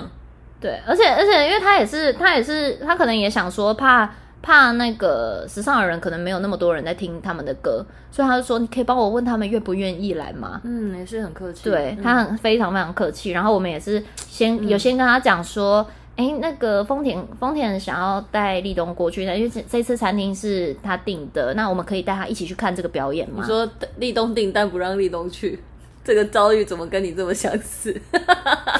[0.61, 4.09] 对，而且而且因为他也是他也是他可能也想说怕。
[4.41, 11.69] 怕那个时尚的人可能没有那么多人在听他们的歌，所以他就说：“你可以帮我问他们愿不愿意来吗？”嗯，也是很客气。
[11.69, 13.31] 对，嗯、他很非常非常客气。
[13.31, 15.85] 然后我们也是先、嗯、有先跟他讲说
[16.15, 25.61] ：“哎、欸，那个丰田丰田想要带立冬过去，因为这这次餐厅是他订的，那我们可以带他一起去看这个表演吗？”你说立冬订但不让立冬去，
[26.01, 27.93] 这个遭遇怎么跟你这么相似？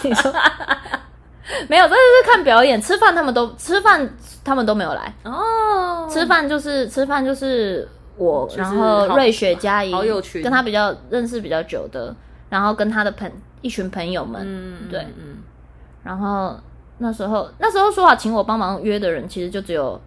[0.04, 0.34] 你说。
[1.68, 4.08] 没有，这是看表演，吃饭他们都吃饭，
[4.44, 6.08] 他们都没有来哦。
[6.10, 7.88] 吃饭就是吃饭就是
[8.18, 9.92] 我，就是、然后瑞雪佳怡，
[10.44, 12.16] 跟他比较认识比较久的，
[12.50, 13.32] 然后跟他的朋
[13.62, 15.38] 一群朋友们，嗯，对，嗯。
[16.04, 16.56] 然后
[17.00, 20.00] 那时候那时候说好请我帮忙约的人，其实就只有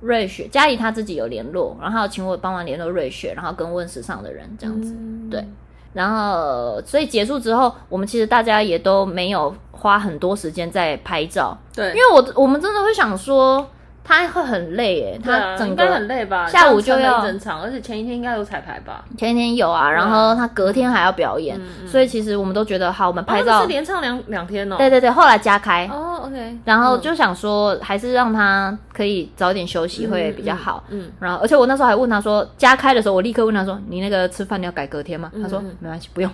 [0.00, 5.44] 瑞雪佳怡他自己有联络，然后请我帮忙联络瑞雪，然后跟问时尚的人这样子，嗯、对。
[5.92, 9.54] 然后，所以结束之后，我们其实大家也都没有
[9.84, 13.68] 花很多时间在拍照，对，因为我我们真的会想说。
[14.06, 16.46] 他会很累诶，他整个很累吧？
[16.46, 19.02] 下午就要整场，而且前一天应该有彩排吧？
[19.16, 24.76] 前一天有啊，然后他隔天还要表演，所以其实我们都觉得好，我们拍照是连唱两两天哦。
[24.76, 30.84] 对对对，后来加开哦，OK，然后就想说还是让他可以早点休息会比较好。
[30.90, 35.32] 嗯，然后而且我那时候还问他说，加开的时候我立刻问他说，你那个吃饭你要改隔天吗？
[35.42, 36.30] 他说没关系，不用。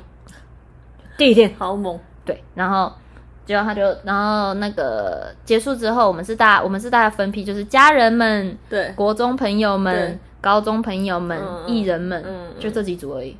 [1.16, 2.92] 第一天好猛，对，然后。
[3.50, 11.36] 结果他就，然后那个结束之后，我们是大，我们是大家分批，就是家人们，对，国中朋友们，高中朋友们，
[11.66, 13.36] 艺人们，嗯就这几组而已。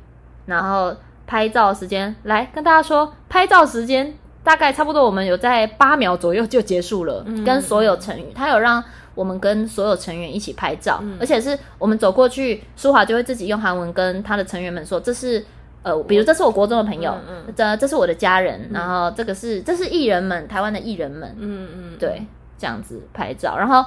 [0.47, 0.93] 然后
[1.25, 7.25] 拍照时间，来跟大家说，拍照时间大概差不多，我们有在八秒左右就结束了。
[7.45, 8.83] 跟所有成员，他有让
[9.15, 15.45] 我们跟所有成员一起拍照，而且是我们走过去，舒华就会自己用韩文跟他的成员们说，这是。
[15.83, 22.23] 呃，比如这是我国中的朋友，嗯，嗯这这是我的家人，嗯、然后这个是这是艺人们，台湾的艺人们，嗯嗯，对，
[22.57, 23.83] 这样子拍照，然后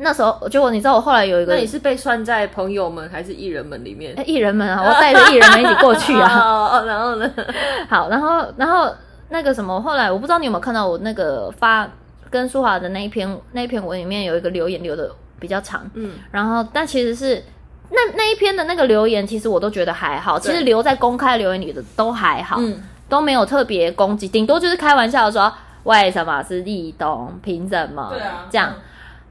[0.00, 4.12] 那时候结果你知道我后来有一个，那你是被算在朋友们还是艺人们里面？
[4.28, 6.28] 艺、欸、人们啊，我带着艺人们一起过去啊，
[6.76, 7.32] 哦，然后呢？
[7.88, 8.92] 好，然后然后
[9.30, 11.88] 那个什么，后来我不知道你有没有看到我那个发
[12.28, 17.42] 跟舒华的那一篇那一篇文里面有一个留言留的比较长，嗯，然后但其实是。
[17.90, 20.38] 那那一篇的那个留言，其实我都觉得还好。
[20.38, 25.52] 其实留在公开留言里的都还好，嗯，都没有特别攻击，顶多就是开玩笑的说，
[25.84, 27.32] 为什么是立冬？
[27.42, 28.10] 凭什么？
[28.12, 28.74] 对啊，这样。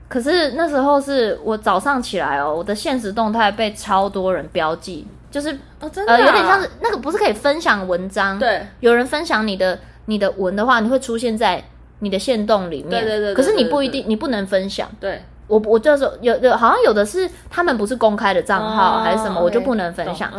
[0.07, 5.51] 可是那时候是我早上起来哦，我的现实动态被超多人标记，就是
[5.81, 8.39] 哦，真的、啊、呃，有点像是那个不是可以分享文章？
[8.39, 11.63] 对，有人分享你的你的文的话，你会出现在
[11.99, 12.89] 你的线动里面。
[12.89, 13.35] 对对对，对。
[13.35, 14.89] 可是你不一定，你不能分享。
[14.99, 15.21] 对。
[15.47, 20.31] 我我就是有有好像有的是他们不是公开的账号还是什么，我就不能分享。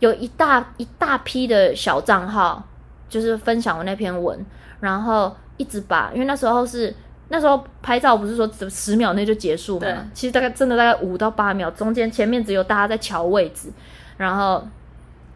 [0.00, 2.62] 有一大一大批的小账号，
[3.08, 4.44] 就是分享我那篇文，
[4.80, 6.94] 然后一直把，因为那时候是
[7.28, 13.68] 那时候拍照不是说十秒内就结束嘛，其实大概真的大概五到八秒，中间前面只有大家在瞧位置，
[14.16, 14.66] 然后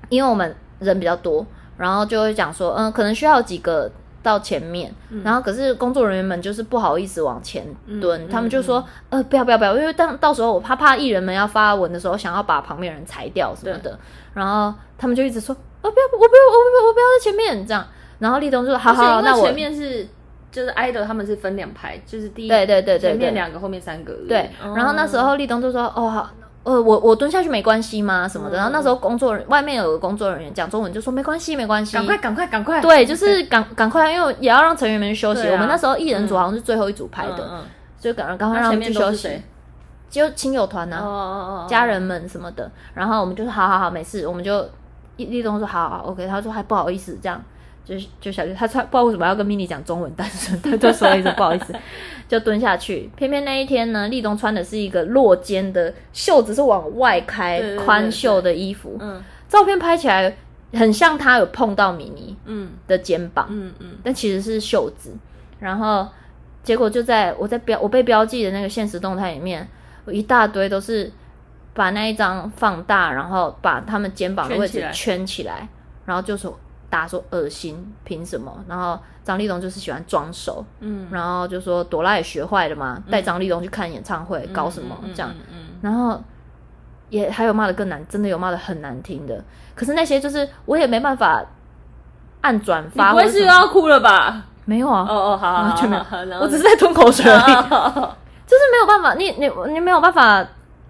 [0.08, 3.90] 因为我们人比较多，然后就会讲说，嗯，可能需要几个。
[4.28, 4.92] 到前面，
[5.24, 7.64] 然后可是工作人员们就是不好意思往前
[7.98, 13.98] 蹲，嗯、他们就说：“嗯、呃，不要不要不要，因为当到时候我怕怕艺人们要发文的时候，想要把旁边人裁掉什么的。”
[14.34, 17.82] 然后他们就一直说：“呃，不要，我不要，我不要，我不要在前面这样。”
[18.20, 20.06] 然后立东就说：“好好，那我前面是
[20.52, 24.12] 就是 idol，他们是分两排，就是第一对对对对，前面两个，后面三个。
[24.28, 26.30] 对，对，然后那时候立东就说：“哦好。”
[26.64, 28.28] 呃，我我蹲下去没关系吗？
[28.28, 28.56] 什么的？
[28.56, 32.80] 然后那时候工作人外面有个工作人员讲中文，就说没关系，没关系，赶快，赶快，赶快。
[32.82, 35.48] 对，就是赶赶快，因为也要让成员们休息。
[35.48, 37.64] 我们那时候艺人组好像是最后一组拍的，
[37.98, 39.40] 就赶赶快让他们去休息。
[40.10, 42.70] 就亲友团呐，家人们什么的。
[42.94, 44.26] 然后我们就说好好好，没事。
[44.26, 44.66] 我们就
[45.16, 47.42] 立东说好好 OK，他说还不好意思这样。
[47.88, 51.74] 就就小他穿不知道为什么要跟 mini 讲中文，但是他就说一声不好意思，
[52.28, 53.10] 就蹲下去。
[53.16, 60.36] 偏偏那一天呢，立东穿的是一个落肩的袖子是往外开宽袖的衣服，嗯，照片拍起来
[60.74, 65.16] 很像他有碰到 mini 嗯的肩膀，嗯嗯，但其实是袖子。
[65.58, 66.06] 然后
[66.62, 69.66] 结果就在我在标我被标记的那个现实动态里面，
[70.04, 71.10] 我一大堆都是
[71.72, 75.66] 把那一张放大，然后把他们肩膀的位置圈起来，
[76.04, 76.54] 然后就说。
[76.90, 78.52] 大家说恶心，凭什么？
[78.66, 85.30] 然后张立东就是喜欢装熟，嗯，然后就说朵拉也学坏了嘛，带张立东去看演唱会，嗯、搞什么、嗯、这样？
[85.30, 86.22] 嗯，嗯然后
[87.10, 89.44] 也还有骂的更难，真的有骂的很难听的。
[89.74, 91.44] 可是那些就是我也没办法
[92.40, 94.44] 按转发，你不会是又要哭了吧？
[94.64, 97.52] 没有啊，哦哦，好，完全没有，我只是在吞口水而已，
[98.46, 100.46] 就是没有办法，你你你没有办法。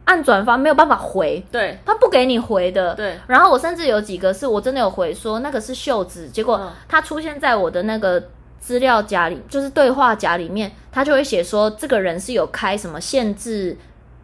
[0.09, 3.19] 按转发没有办法回，对，他不给你回的，对。
[3.27, 8.23] 然后我甚至有几个是我真的有回说那个是袖子，结果他出现在我的那个
[8.59, 13.77] 资料夹里，就是对话夹里面，他就会写说这个人是有开什么限制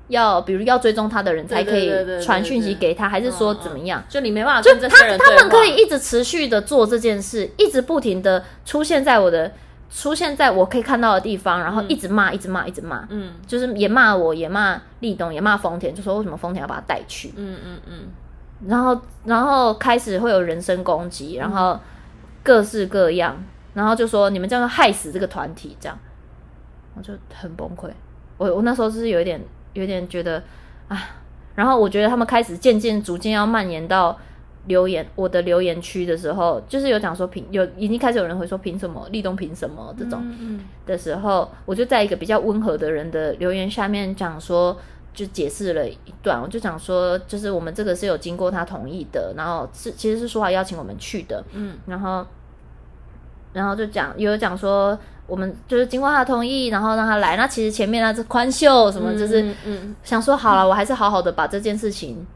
[0.09, 4.03] 要比如要追踪他的人才可以传讯息给他，还是说怎么样？
[4.09, 9.53] 就你没办法就他他们可以一直持续的做这件事，一直不停的出现在我的
[9.91, 17.33] 出现在我可以看到的地方，然后一直骂，一直骂，一直骂，嗯，就是也骂我，也骂立东，也骂丰田，就说为什么丰田要把他带去？
[17.37, 17.99] 嗯嗯嗯，
[18.69, 21.79] 然后然后开始会有人身攻击，然后
[22.43, 23.37] 各式各样，
[23.73, 25.99] 然后就说你们这样害死这个团体，这样。
[26.97, 27.91] 我就很崩溃。
[28.37, 29.41] 我我那时候是有一点
[29.73, 30.41] 有点觉得
[30.87, 30.97] 啊，
[31.57, 34.17] 然后我觉得他们开始渐渐逐渐要蔓延到
[34.67, 40.23] 留言我的留言区的时候，就是有讲说凭有已经开始有人会说凭什么立冬凭什么这种
[40.87, 44.77] 的时候，我就在一个比较温和的人的留言下面讲说。
[45.15, 52.27] 就解释了一段，我就讲说，就是我们这个是有经过他同意的，然后是其实是说好邀请我们去的，嗯，然后
[53.53, 54.99] 然后就讲有讲说
[55.29, 57.37] 我们就是经过他同意，然后让他来。
[57.37, 62.27] 那其实前面那是宽袖什么，就是嗯想说好了，我还是好好的把这件事情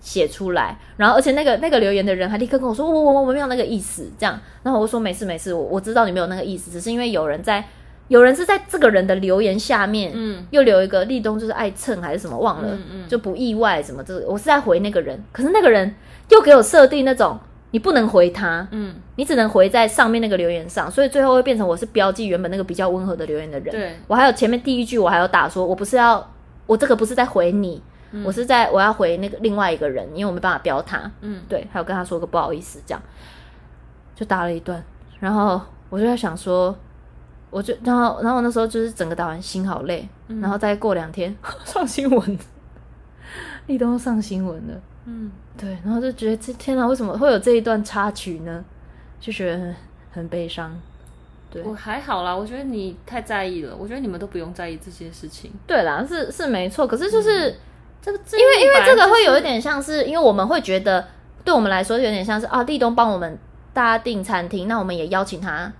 [0.00, 0.78] 写出来。
[0.96, 4.40] 然后而且那个那个留言的人还立刻跟我说，我我我没有那个意思，这样。
[4.62, 7.64] 然后我说没事没事，我我知道你没有那个意思，只是因为有人在。
[8.08, 15.92] 有人是在这个人的留言下面，嗯，又留一个立冬就是爱蹭还是什么忘了，嗯嗯，就不意外什么这个，我是在回那个人，可是那个人
[16.28, 17.36] 又给我设定那种
[17.72, 26.32] 你不能回他，嗯，你只能回在上面那个留言上，所以最后会变成我是标记原本那个比较温和的留言的人，对，我还有前面第一句我还有打说，我不是要
[26.66, 33.02] 我这个不是在回你，嗯，我是在我要回那个另外一个人，因为我没办法标他，嗯，对，还有跟他说个不好意思这样，
[34.14, 34.82] 就打了一段，
[35.20, 36.76] 然后我就在想说。
[37.48, 41.34] 我就然后然后那时候就是整个打完心好累，嗯、然后再过两天
[41.64, 42.38] 上新闻，
[43.66, 44.74] 立冬上新闻了，
[45.06, 48.62] 嗯，对，然后就觉得这天哪，为什么会有这一段插曲呢？
[49.20, 49.76] 就觉得很
[50.10, 50.76] 很悲伤。
[51.48, 55.50] 对，我还好啦，我觉得你太在意了，我觉得你们都不用在意这些事情。
[55.66, 57.54] 对啦，是是没错，可是就是、嗯、
[58.12, 61.06] 这个，因为因为这个会有一点像是，因为我们会觉得，
[61.44, 63.38] 对我们来说有点像是啊，立东帮我们
[63.72, 65.72] 大家订餐厅，那我们也邀请他。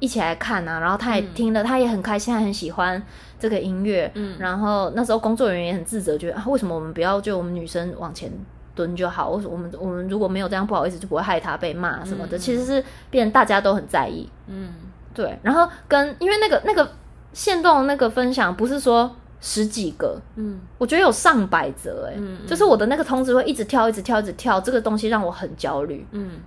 [0.00, 3.00] 一起来看啊，然后他也听了，嗯、他也很开心，他很喜欢
[3.38, 4.10] 这个音乐。
[4.14, 8.30] 嗯，然后那时候工作人员也很自责，觉得啊，为什么我们不要就我们女生往前
[8.74, 9.30] 蹲就好？
[9.30, 12.36] 我我们我们如果没有这样，不好意思，就不会害他被骂什么的。
[12.36, 14.28] 嗯、其实是变成大家都很在意。
[14.48, 14.74] 嗯，
[15.14, 15.38] 对。
[15.42, 16.86] 然后跟因为那个那个
[17.32, 19.10] 限动那个分享，不是说
[19.46, 26.06] 十几个，嗯，我觉得有上百则，哎，嗯，就是我的那个通知会一直跳，一直跳，一直跳，这个东西让我很焦虑。
[26.12, 26.40] 嗯。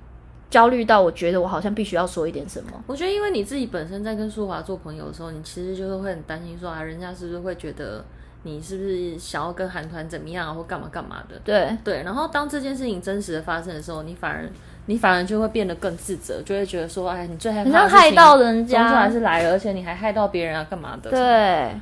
[0.49, 2.71] 焦虑到我觉得我好像必须要说一点什么。
[2.87, 8.03] 我觉得因为你自己本身在跟舒华做朋友的时候，你其实就是会很担心说啊，人家是不是会觉得
[8.43, 11.35] 你是不是想要跟韩团怎么样啊，或干嘛干嘛的。
[11.43, 12.01] 对对。
[12.03, 14.49] 然后当这件事情真实的发生的时候，你反而
[14.85, 21.11] 你反而就会变得更自责，就会觉得说，哎，你最害怕的害到人家，还是来了，而且你还害到别人啊，干嘛的？
[21.11, 21.77] 对。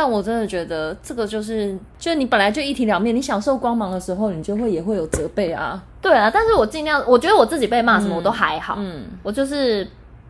[0.00, 5.78] 但我真的觉得这个就是，就你本来就一体两面，你享受光芒的时候，你就会也会有责备啊。
[6.00, 9.86] 对啊，但是我尽量，我觉得我自己被骂什么我都还好，嗯，我就是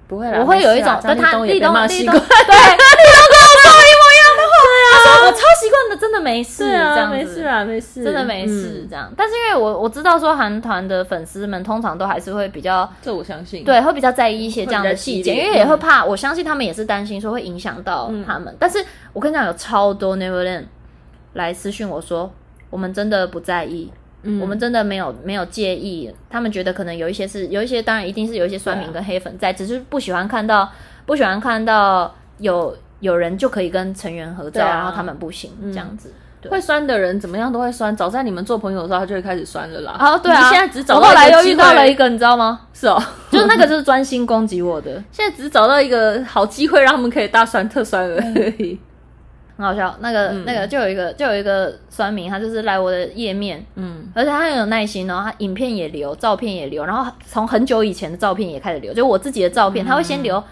[0.09, 2.11] 不会，我会有一种跟他立冬立冬，对，立冬
[3.31, 3.90] 跟我说一模一样的话，对啊，
[5.31, 9.13] 我超习惯的，真的没事，这样没事啊，没事，真的没事，这样。
[9.17, 18.55] 但是因为我我知道说韩团的粉丝们通常都还是会比较，这我相信，对，会比较在意一些这样的细节，因为也会怕，我相信他们也是担心说会影响到他们。
[18.59, 20.65] 但是我跟你讲，有超多 Neverland
[21.35, 22.33] 来私讯我说，
[22.71, 23.93] 我们真的不在意。
[24.23, 30.71] 嗯，我们真的没有没有介意，他们觉得可能有一些是有一些，当然一定是有一些酸民跟黑粉在，啊、只是不喜欢看到
[31.07, 36.13] 不喜欢看到有有人就可以跟成员合照，啊、然后他们不行、嗯、这样子。
[36.49, 39.93] 会酸的人怎么样都会酸，早在你们做朋友的时候，他就会开始酸了啦。
[39.93, 42.63] 啊，对啊，现在只找到后来又遇到了一个，你知道吗？
[42.73, 48.73] 是哦， 就是那个就是专心攻击我的， 现在只找到一个好机会，让他们可以大酸特酸而已。
[48.73, 48.79] 嗯。
[49.59, 60.43] 很好笑，那个、嗯、那个就有一个就有一个酸民，他就是来我的页面，嗯，而且他很有耐心哦，他影片也留，照片也留，然后从很久以前的照片也开始留，就我自己的照片，嗯、他会先留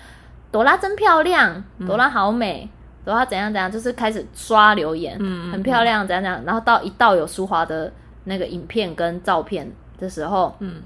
[0.50, 2.68] 朵拉真漂亮，朵拉好美，
[3.04, 7.92] 朵拉怎样怎样，就是开始刷留言，嗯，很漂亮怎样怎样，然后到一到有舒华的
[8.24, 10.82] 那个影片跟照片的时候，嗯，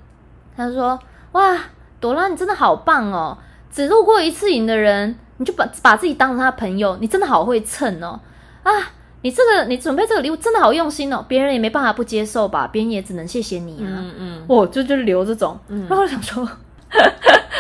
[0.57, 0.99] 他就说
[1.33, 1.59] 哇，
[2.01, 3.39] 朵拉你真的好棒哦，
[3.71, 5.19] 只录过一次影的人。
[5.39, 8.21] 你就把把自己当成他的朋友，你真的好会蹭哦！
[8.63, 8.71] 啊，
[9.23, 12.69] 你这个你准备这个礼物真的好用心哦，别人也没办法不接受吧？
[12.71, 13.91] 别人也只能谢谢你啊！
[13.91, 16.49] 嗯嗯，我、就就留这种，嗯、然后我想说，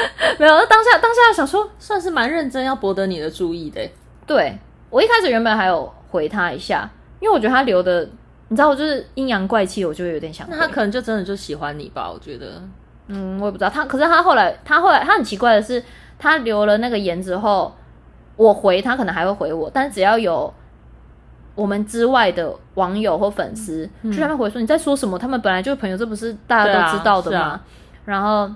[0.39, 3.81] 没有，那当下当下想说，算是蛮认真要博得你的注意的。
[4.27, 4.59] 对，
[4.91, 6.89] 我一开始原本还有回他一下，
[7.21, 8.09] 因为我觉得他留的，
[8.49, 12.11] 你知道，我就是阴阳怪气，我就有点想，那他可能就真的就喜欢你吧？
[12.11, 12.63] 我觉得，
[13.09, 15.83] 嗯，我也不知道他，可是他后来，他后来他很奇怪的是。
[16.19, 17.75] 他留了那个言之后，
[18.37, 20.55] 我回他可能还会回我，但只要有
[21.57, 25.19] 我们之外的网友或粉丝，就在那边回说你在说什么？
[25.19, 27.61] 他们本来就是朋友，这不是大家都知道的吗？
[28.05, 28.49] 然后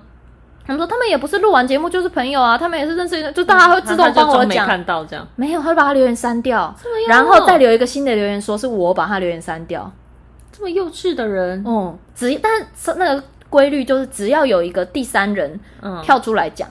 [0.67, 4.67] 他们说他们也不是录完节目就是朋友啊，他们也是认识，就大家会自动帮我讲。
[4.67, 6.75] 看到这样没有，他会把他留言删掉，
[7.07, 9.89] 然后再留一个新的留言，说是我把他留言删掉。
[10.51, 15.59] 这么幼稚的人，嗯，只但是那个规律就是只要有一个第三人
[16.03, 16.67] 跳出来讲，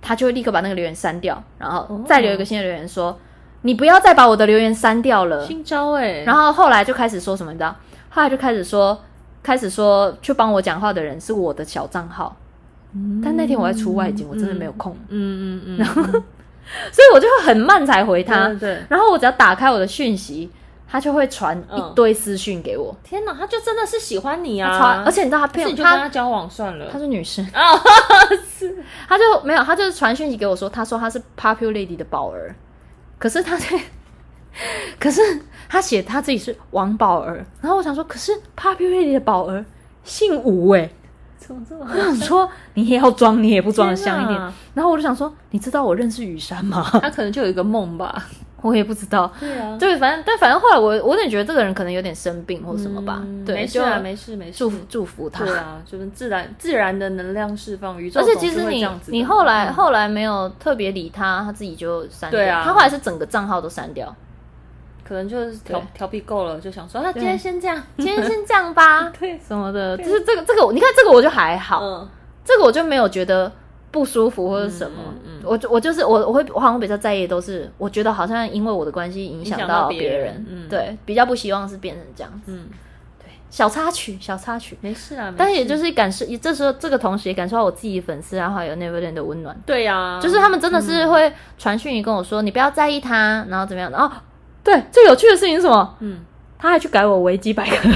[0.00, 3.16] 他就会立刻把那个留言删掉，然后再留一个新的留言说。
[3.62, 6.24] 你不要再把我的留言删掉了，新招哎、欸！
[6.24, 7.74] 然后后来就开始说什么，你知道？
[8.10, 8.96] 后来就开始说，
[9.42, 12.36] 开始说去帮我讲话的人是我的小账号，
[12.94, 14.96] 嗯、但那天我在出外景，嗯、我真的没有空。
[15.08, 16.02] 嗯嗯嗯，然后
[16.90, 18.48] 所以我就会很慢才回他。
[18.48, 20.50] 对，对，然后我只要打开我的讯息，
[20.88, 22.96] 他就会传一堆私讯给我。
[23.04, 25.02] 天哪，他就真的是喜欢你啊！
[25.04, 26.88] 而且你知道他骗我，就跟他交往算了。
[26.90, 27.72] 他是女生啊，
[28.48, 28.76] 是，
[29.08, 32.54] 他就没有，他就是传讯息给我说，他说他是 Popular Lady 的宝儿。
[33.18, 33.66] 可是他在，
[35.00, 35.20] 可是
[35.68, 39.64] 他写他自己是王宝儿，然后我想说，可是 Popular 的宝儿
[40.04, 40.90] 姓吴哎，
[41.46, 41.86] 怎么这么？
[41.88, 44.52] 我想说你也要装，你也不装的像一点。
[44.74, 46.84] 然后我就想说，你知道我认识雨山吗？
[47.00, 48.24] 他可能就有一个梦吧，
[48.62, 49.30] 我也不知道。
[49.38, 53.20] 对啊，对，反正但反正后来我我有点觉得这个人可能有点生病或什么吧。
[53.24, 55.44] 嗯、对，没事啊，没事没事，祝福祝福他。
[55.44, 58.20] 对啊，就是自然自然的能量释放，宇宙。
[58.20, 62.38] 而且其实你你后来、嗯、后来没有特别理他，他自己就删掉。
[62.38, 64.14] 对啊，他后来是整个账号都删掉。
[65.06, 72.08] 可能就是调调皮够了，就想说，那今天先这样， 今天先这样吧， 对，什么的，就是这个这个，你看这个我就还好，
[72.44, 73.50] 这个我就没有觉得
[73.92, 74.96] 不舒服或者什么，
[75.44, 82.66] 我我就是我我会我好像比较在意的都是，我觉得好像因为我的关系影响到别人，对，比较不希望是变成这样子，嗯，
[83.18, 94.10] 对，小插曲小插曲，没事啊，但是也就是感受，这时候这个同时也感受到我自己粉丝啊，还有 Neverland 的温暖，对呀，就是他们真的是会传讯息跟我说，你不要在意他，然后怎么样，然后。
[94.66, 95.96] 对，最有趣的事情是什么？
[96.00, 96.24] 嗯，
[96.58, 97.88] 他还去改我维基百科，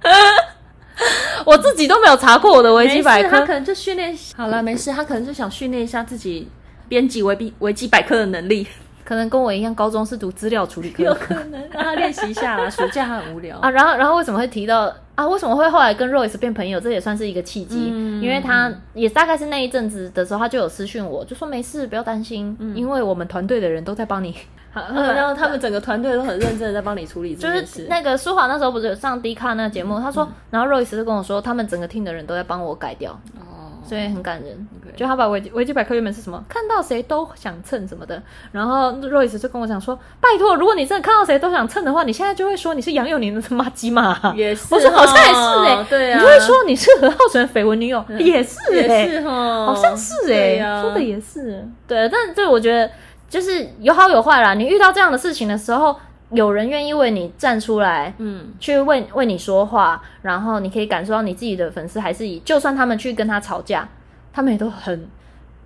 [1.44, 6.48] 我自己都没有查过我的维基百科，他可能就训练好了，没事，他可能就想训练一下自己
[6.88, 8.66] 编辑维基维基百科的能力，
[9.06, 12.68] 可能跟我一样，高中是读资料处理科， 有可能让他练习一下啦。
[12.68, 15.26] 暑假他很无聊啊，然后然后为什么会提到啊？
[15.26, 16.80] 为什么会后来跟 Royce 变朋友？
[16.80, 24.34] 这也算是一个契机，嗯、因为他也大概是那一阵子的时候，他就有私讯我，就说没事，不要担心，嗯、因为我们团队的人都在帮你。
[24.76, 27.78] 然后他们整个团队都很认真的在帮你处理这件事。
[27.78, 33.55] 就是那个舒华那时候不是有上 D 卡那个节目，他说，然后 Royce 就跟我说，他们整个 team 的人都在帮我改掉，哦，
[33.86, 34.68] 所以很感人。
[34.96, 38.22] 就他把维基维基百科原本是什么，看到谁都想蹭什么的，
[38.52, 44.32] 然后 Royce 就跟我讲说，拜托，如果你真的看到谁都想蹭的话，你现在就会说你是杨祐宁的妈鸡嘛？
[44.34, 48.58] 也是，我说好像也是哎，对啊，你就会说你是何浩晨的绯闻女友，也是
[48.88, 52.90] 哎，好像是哎，说的也是，对，但对我觉得。
[53.28, 54.54] 就是有好有坏啦。
[54.54, 55.96] 你遇到这样的事情的时候，
[56.30, 63.88] 有人愿意为你站出来，嗯，去为为你说话，然后你可以感受到你自己的粉丝还是以，就算他们去跟他吵架，
[64.32, 65.08] 他们也都很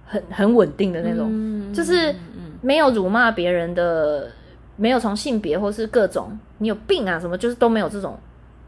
[0.06, 2.14] 很很稳定的那种，嗯、就是
[2.60, 4.28] 没有辱骂别人的，
[4.76, 8.18] 没有从性别或是各种你有病啊什么，就是都没有这种。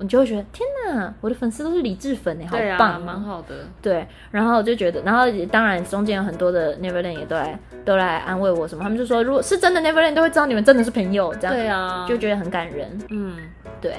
[0.02, 3.54] 你就会觉得天哪，我的粉丝都是理智粉哎，好棒，蛮好的。
[3.80, 12.98] 对，然后我就觉得，然后当然中间有很多的 Neverland 也都来都来安慰我什么，他们就说如果是真的 Neverland 都会知道你们真的是朋友，这样对啊，就觉得很感人。
[13.10, 13.36] 嗯，
[13.80, 13.96] 对。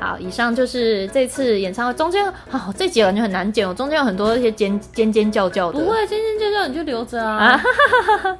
[0.00, 7.52] 好，以上就是这次演唱会中间，好这集感觉很难剪，我中间有很多一些尖尖尖叫叫的，不会尖尖叫叫你就留着啊。
[7.52, 7.62] 啊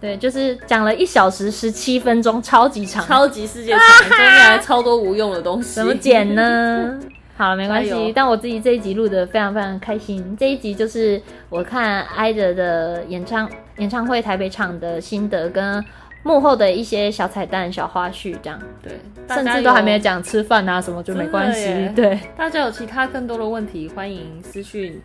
[0.00, 6.98] 对，就是讲了一小时十七分钟，超级长，超级世界长，中间还超多无用的东西， 怎么剪呢？
[7.36, 10.36] 好，没关系，油但我自己这一集录得非常非常开心。
[10.38, 15.84] 这一集就是我看 IDOL 的演唱演唱会台北场的心得，跟
[16.22, 18.58] 幕后的一些小彩蛋、小花絮，这样。
[18.82, 21.90] 对，甚至都还没有讲吃饭啊什么，就没关系。
[21.94, 25.00] 对，大家有其他更多的问题，欢迎私讯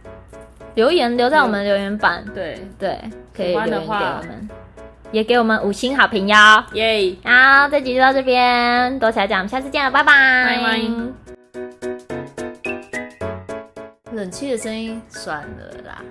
[0.73, 2.23] 留言，留在我们留言板。
[2.33, 2.99] 对对，
[3.35, 4.49] 可以留言给我们。
[5.11, 6.35] 也给我们五星好评哟！
[6.73, 7.15] 耶！
[7.23, 10.11] 好，这集就到这边，多起来讲，我们下次见了，拜拜！
[10.45, 11.24] 拜拜！
[14.15, 16.01] 冷气的声音算了啦，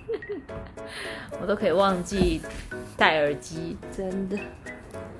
[1.40, 2.42] 我都可以忘记
[2.96, 4.38] 戴耳机，真的。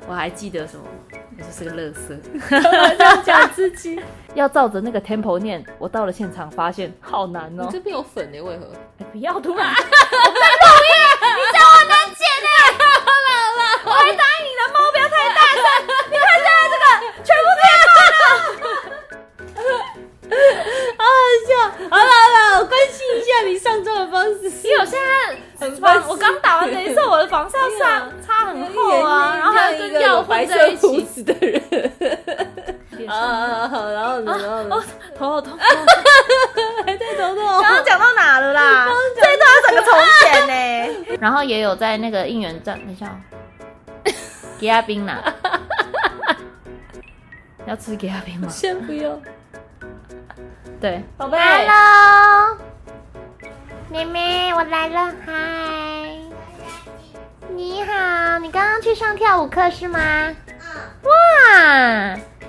[0.08, 0.84] 我还记得什么？
[1.10, 2.14] 我就是个乐色，
[3.02, 4.00] 要讲自己，
[4.34, 5.64] 要照着那个 tempo 念。
[5.78, 7.64] 我到了现场，发现好难哦。
[7.64, 8.40] 你这边有粉呢？
[8.40, 8.70] 为何？
[9.10, 9.68] 不要突然！
[9.68, 10.90] 我不同意，
[11.34, 12.48] 你叫我难剪呢？
[12.78, 13.10] 好了好
[13.58, 15.64] 了，我还答应你的猫不要太大声。
[16.10, 16.84] 你看现在这个
[17.24, 17.90] 全部变了，
[21.46, 21.88] 笑。
[21.90, 24.50] 好了好了，我关心一下你上妆的方式。
[24.64, 25.36] 因为我现在
[25.66, 31.60] 很棒，我刚打完雷射，我的防晒要差差很厚啊，然后还有跟药混在一起的人。
[33.08, 34.82] 啊，好，然后然后哦，
[35.16, 35.58] 头好痛，
[36.84, 37.44] 还在头痛。
[37.60, 38.88] 刚刚讲到哪了啦？
[39.14, 39.92] 这一段要整个重
[40.22, 40.54] 剪呢。
[41.20, 43.14] 然后也有在那个应援站，等一下，
[44.58, 45.22] 给阿冰拿。
[47.66, 48.48] 要吃给阿冰吗？
[48.48, 49.10] 先不要。
[50.78, 52.58] 对，宝贝，Hello，
[53.90, 55.32] 妹妹，我来了，嗨，
[57.48, 59.98] 你好，你刚刚去上跳舞课是吗？
[59.98, 61.08] 哇，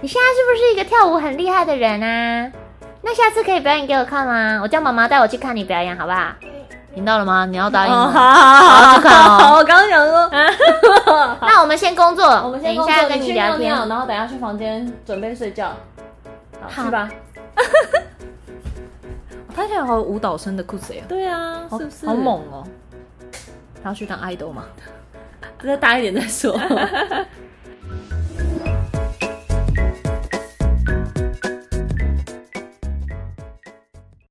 [0.02, 2.52] 你现在是不是一个跳舞很厉害的人啊？
[3.02, 4.60] 那下次可以表演给我看吗？
[4.62, 6.34] 我叫妈妈带我去看你表演，好不好？
[6.94, 7.46] 听到了吗？
[7.46, 8.12] 你要答应吗？
[8.12, 9.56] 好好好，去看哦。
[9.58, 10.30] 我刚刚想说，
[11.42, 15.72] 那我们先工作，我们先等一下跟你聊天，然后等下去房间准备睡觉。
[16.60, 17.08] 好，去吧。
[19.58, 21.04] 他现在好有舞蹈生的裤子呀！
[21.10, 22.06] 对啊，是不是？
[22.06, 22.64] 好猛哦！
[23.84, 24.66] 他要去当爱豆吗？
[25.64, 26.56] 再大一点再说。